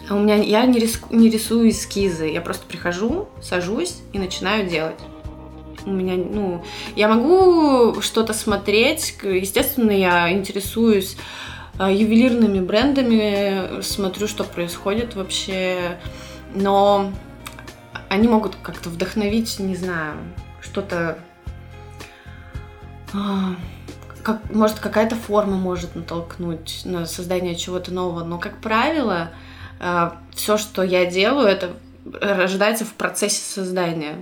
[0.09, 4.99] у меня я не, риску, не рисую эскизы, я просто прихожу, сажусь и начинаю делать.
[5.85, 6.63] У меня, ну,
[6.95, 11.17] я могу что-то смотреть, естественно, я интересуюсь
[11.79, 15.97] ювелирными брендами, смотрю, что происходит вообще,
[16.53, 17.11] но
[18.09, 20.17] они могут как-то вдохновить, не знаю,
[20.61, 21.19] что-то,
[23.13, 23.55] а,
[24.23, 29.31] как, может, какая-то форма может натолкнуть на создание чего-то нового, но, как правило,
[29.79, 31.73] а, все, что я делаю, это
[32.21, 34.15] рождается в процессе создания.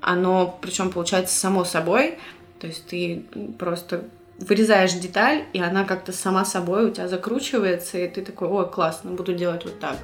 [0.00, 2.18] Оно, причем, получается само собой,
[2.60, 3.24] то есть ты
[3.58, 4.04] просто
[4.38, 9.10] вырезаешь деталь, и она как-то сама собой у тебя закручивается, и ты такой, ой, классно,
[9.10, 9.96] буду делать вот так.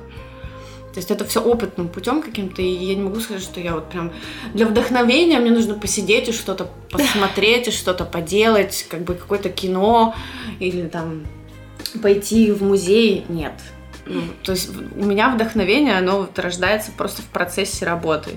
[0.92, 3.90] То есть это все опытным путем каким-то, и я не могу сказать, что я вот
[3.90, 4.12] прям
[4.52, 10.14] для вдохновения мне нужно посидеть и что-то посмотреть, и что-то поделать, как бы какое-то кино
[10.60, 11.26] или там
[12.00, 13.24] пойти в музей.
[13.28, 13.54] Нет.
[14.06, 18.32] Ну, то есть у меня вдохновение, оно вот рождается просто в процессе работы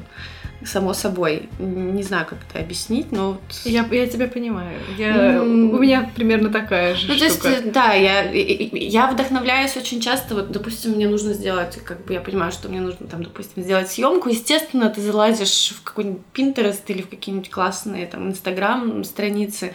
[0.66, 1.50] само собой.
[1.60, 3.34] Не знаю, как это объяснить, но...
[3.34, 3.42] Вот...
[3.64, 4.80] Я, я тебя понимаю.
[4.98, 5.76] Я, mm.
[5.76, 7.42] У меня примерно такая же ну, штука.
[7.42, 10.36] То есть, да, я, я вдохновляюсь очень часто.
[10.36, 13.90] Вот, допустим, мне нужно сделать, как бы я понимаю, что мне нужно, там, допустим, сделать
[13.92, 14.30] съемку.
[14.30, 19.74] Естественно, ты залазишь в какой-нибудь Pinterest или в какие-нибудь классные там Инстаграм страницы,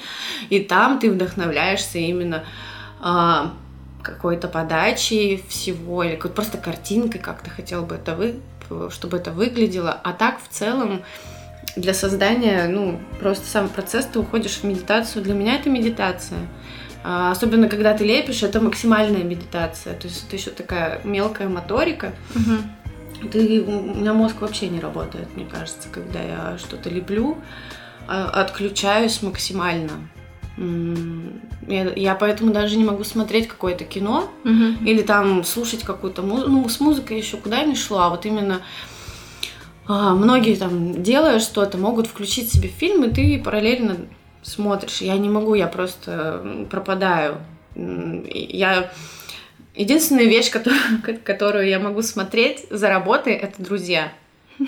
[0.51, 2.45] и там ты вдохновляешься именно
[3.01, 3.55] а,
[4.03, 8.37] какой-то подачей всего, или просто картинкой, как ты хотел бы это вы,
[8.91, 9.99] чтобы это выглядело.
[10.03, 11.03] А так в целом
[11.77, 15.23] для создания, ну, просто сам процесс, ты уходишь в медитацию.
[15.23, 16.41] Для меня это медитация.
[17.05, 19.95] А, особенно когда ты лепишь, это максимальная медитация.
[19.95, 22.13] То есть это еще такая мелкая моторика.
[22.35, 23.29] Угу.
[23.31, 27.39] Ты, у меня мозг вообще не работает, мне кажется, когда я что-то леплю,
[28.09, 30.09] а, отключаюсь максимально.
[30.57, 34.85] Я, я поэтому даже не могу смотреть какое-то кино угу.
[34.85, 36.51] или там слушать какую-то музыку.
[36.51, 38.61] Ну, с музыкой еще куда ни шло, а вот именно
[39.87, 43.97] а, многие там делая что-то, могут включить себе фильм, и ты параллельно
[44.43, 45.01] смотришь.
[45.01, 47.39] Я не могу, я просто пропадаю.
[47.75, 48.93] Я
[49.75, 50.81] единственная вещь, которую,
[51.25, 54.13] которую я могу смотреть за работой, это друзья.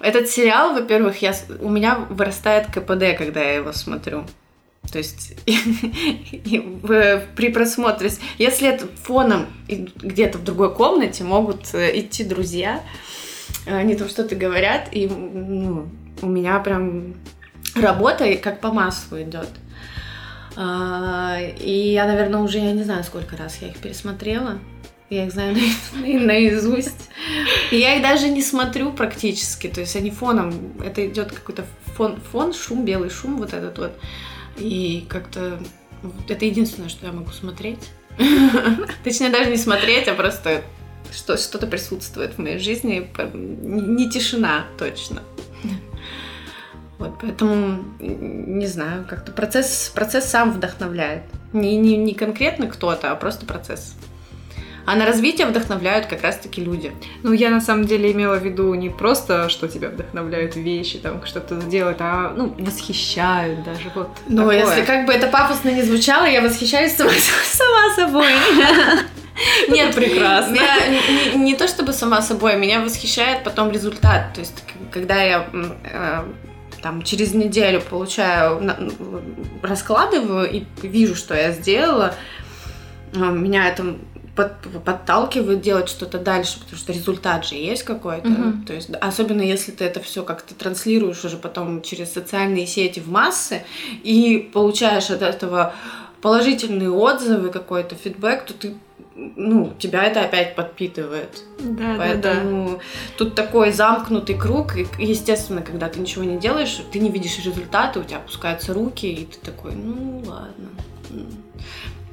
[0.00, 4.24] Этот сериал, во-первых, я, у меня вырастает КПД, когда я его смотрю.
[4.90, 12.82] То есть при просмотре, если это фоном где-то в другой комнате, могут э, идти друзья,
[13.66, 15.88] они там что-то говорят, и ну,
[16.22, 17.14] у меня прям
[17.74, 19.48] работа как по маслу идет.
[20.56, 24.58] А, и я, наверное, уже, я не знаю, сколько раз я их пересмотрела.
[25.10, 25.56] Я их знаю
[25.94, 27.10] наизусть.
[27.70, 29.68] И я их даже не смотрю практически.
[29.68, 30.74] То есть они фоном.
[30.84, 31.64] Это идет какой-то
[31.96, 33.92] фон, фон, шум, белый шум, вот этот вот.
[34.56, 35.58] И как-то
[36.28, 37.90] это единственное, что я могу смотреть.
[39.04, 40.62] Точнее, даже не смотреть, а просто
[41.12, 43.10] что, что-то присутствует в моей жизни.
[43.34, 45.22] Не тишина, точно.
[46.98, 51.24] Вот, поэтому, не знаю, как-то процесс, процесс сам вдохновляет.
[51.52, 53.96] Не, не, не конкретно кто-то, а просто процесс.
[54.86, 56.92] А на развитие вдохновляют как раз-таки люди.
[57.22, 61.24] Ну, я на самом деле имела в виду не просто, что тебя вдохновляют вещи, там,
[61.24, 64.58] что-то делать, а, ну, восхищают даже, вот Ну, такое.
[64.58, 67.10] если как бы это пафосно не звучало, я восхищаюсь сама,
[67.44, 68.32] сама собой.
[69.68, 70.52] Нет, прекрасно.
[70.52, 70.76] Меня,
[71.34, 74.32] не, не то чтобы сама собой, меня восхищает потом результат.
[74.34, 74.62] То есть,
[74.92, 76.24] когда я э,
[76.82, 78.62] там через неделю получаю,
[79.62, 82.14] раскладываю и вижу, что я сделала,
[83.14, 83.96] э, меня это
[84.34, 88.28] под- подталкивает делать что-то дальше, потому что результат же есть какой-то.
[88.28, 88.64] Мгм.
[88.64, 93.08] То есть, особенно если ты это все как-то транслируешь уже потом через социальные сети в
[93.08, 93.62] массы
[94.02, 95.74] и получаешь от этого
[96.20, 98.74] положительные отзывы, какой-то фидбэк, то ты
[99.16, 101.44] ну, тебя это опять подпитывает.
[101.60, 101.98] Да, да, да.
[101.98, 102.80] Поэтому
[103.16, 104.76] тут такой замкнутый круг.
[104.76, 109.06] И, естественно, когда ты ничего не делаешь, ты не видишь результаты, у тебя опускаются руки,
[109.06, 110.68] и ты такой, ну ладно.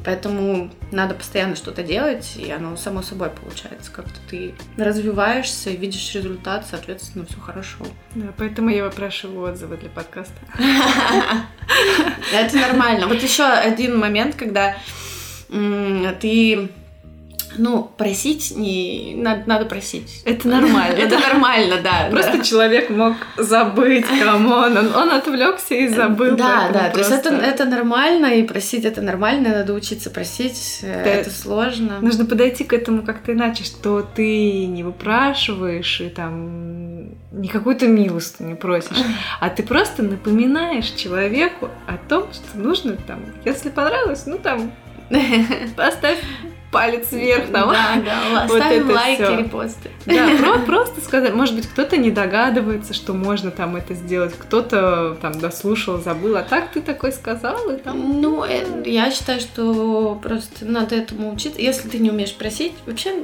[0.03, 3.91] Поэтому надо постоянно что-то делать, и оно само собой получается.
[3.91, 7.85] Как-то ты развиваешься, видишь результат, соответственно, все хорошо.
[8.15, 10.39] Да, поэтому я выпрашиваю отзывы для подкаста.
[12.33, 13.07] Это нормально.
[13.07, 14.75] Вот еще один момент, когда
[15.49, 16.69] ты
[17.57, 20.21] ну, просить не надо, надо просить.
[20.25, 20.97] Это нормально.
[20.97, 22.07] Это нормально, да.
[22.09, 26.35] Просто человек мог забыть, come on, он, отвлекся и забыл.
[26.35, 31.29] Да, да, то есть это, нормально, и просить это нормально, надо учиться просить, э, это
[31.29, 31.99] сложно.
[32.01, 38.49] Нужно подойти к этому как-то иначе, что ты не выпрашиваешь и там не какую-то милостыню
[38.49, 38.97] не просишь,
[39.39, 44.71] а ты просто напоминаешь человеку о том, что нужно там, если понравилось, ну там
[45.75, 46.19] поставь
[46.72, 47.69] палец вверх там.
[47.72, 49.89] Да, да, Вот ставим это лайки, репосты.
[50.06, 51.34] Да, про- просто сказать.
[51.34, 56.43] Может быть, кто-то не догадывается, что можно там это сделать, кто-то там дослушал, забыл, а
[56.43, 58.22] так ты такой сказал, и там...
[58.22, 61.61] Ну, э, я считаю, что просто надо этому учиться.
[61.61, 63.23] Если ты не умеешь просить, вообще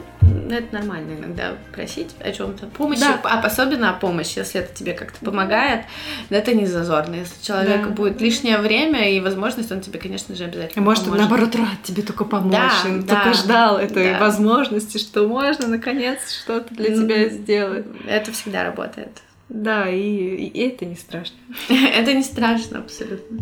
[0.49, 2.67] это нормально иногда просить о чем-то.
[2.67, 3.19] Помощи, Да.
[3.23, 5.81] а особенно о помощи, если это тебе как-то помогает,
[6.29, 7.15] это не зазорно.
[7.15, 7.89] Если человек Да.
[7.89, 11.21] будет лишнее время и возможность, он тебе, конечно же, обязательно Может, поможет.
[11.29, 14.19] наоборот рад тебе только помочь, Да, он да, только ждал этой да.
[14.19, 17.85] возможности, что можно наконец что-то для тебя сделать.
[18.07, 19.21] Это всегда работает.
[19.49, 21.37] Да, и, и это не страшно.
[21.69, 23.39] Это не страшно абсолютно.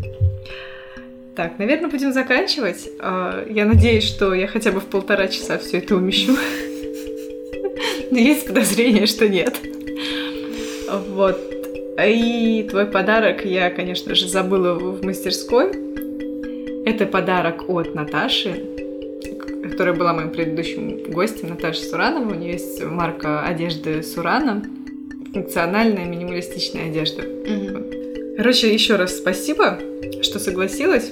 [1.36, 2.88] Так, наверное, будем заканчивать.
[3.02, 6.32] А, Я надеюсь, что я хотя бы в полтора часа все это умещу.
[8.12, 9.60] Но есть подозрение, что нет.
[10.90, 11.38] Вот.
[12.02, 15.72] И твой подарок я, конечно же, забыла в мастерской.
[16.86, 18.75] Это подарок от Наташи,
[19.70, 22.32] которая была моим предыдущим гостем, Наташа Суранова.
[22.32, 24.64] У нее есть марка одежды Сурана.
[25.34, 27.24] Функциональная минималистичная одежда.
[27.24, 28.36] Мгм.
[28.38, 29.80] Короче, еще раз спасибо,
[30.22, 31.12] что согласилась.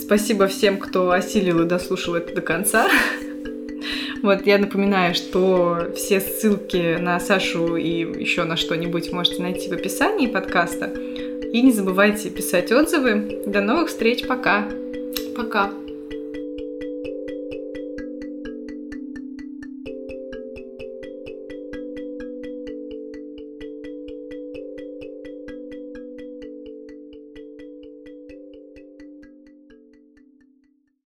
[0.00, 2.88] Спасибо всем, кто осилил и дослушал это до конца.
[4.22, 9.72] Вот, я напоминаю, что все ссылки на Сашу и еще на что-нибудь можете найти в
[9.72, 10.86] описании подкаста.
[10.86, 13.42] И не забывайте писать отзывы.
[13.46, 14.68] До новых встреч, пока!
[15.36, 15.72] Пока.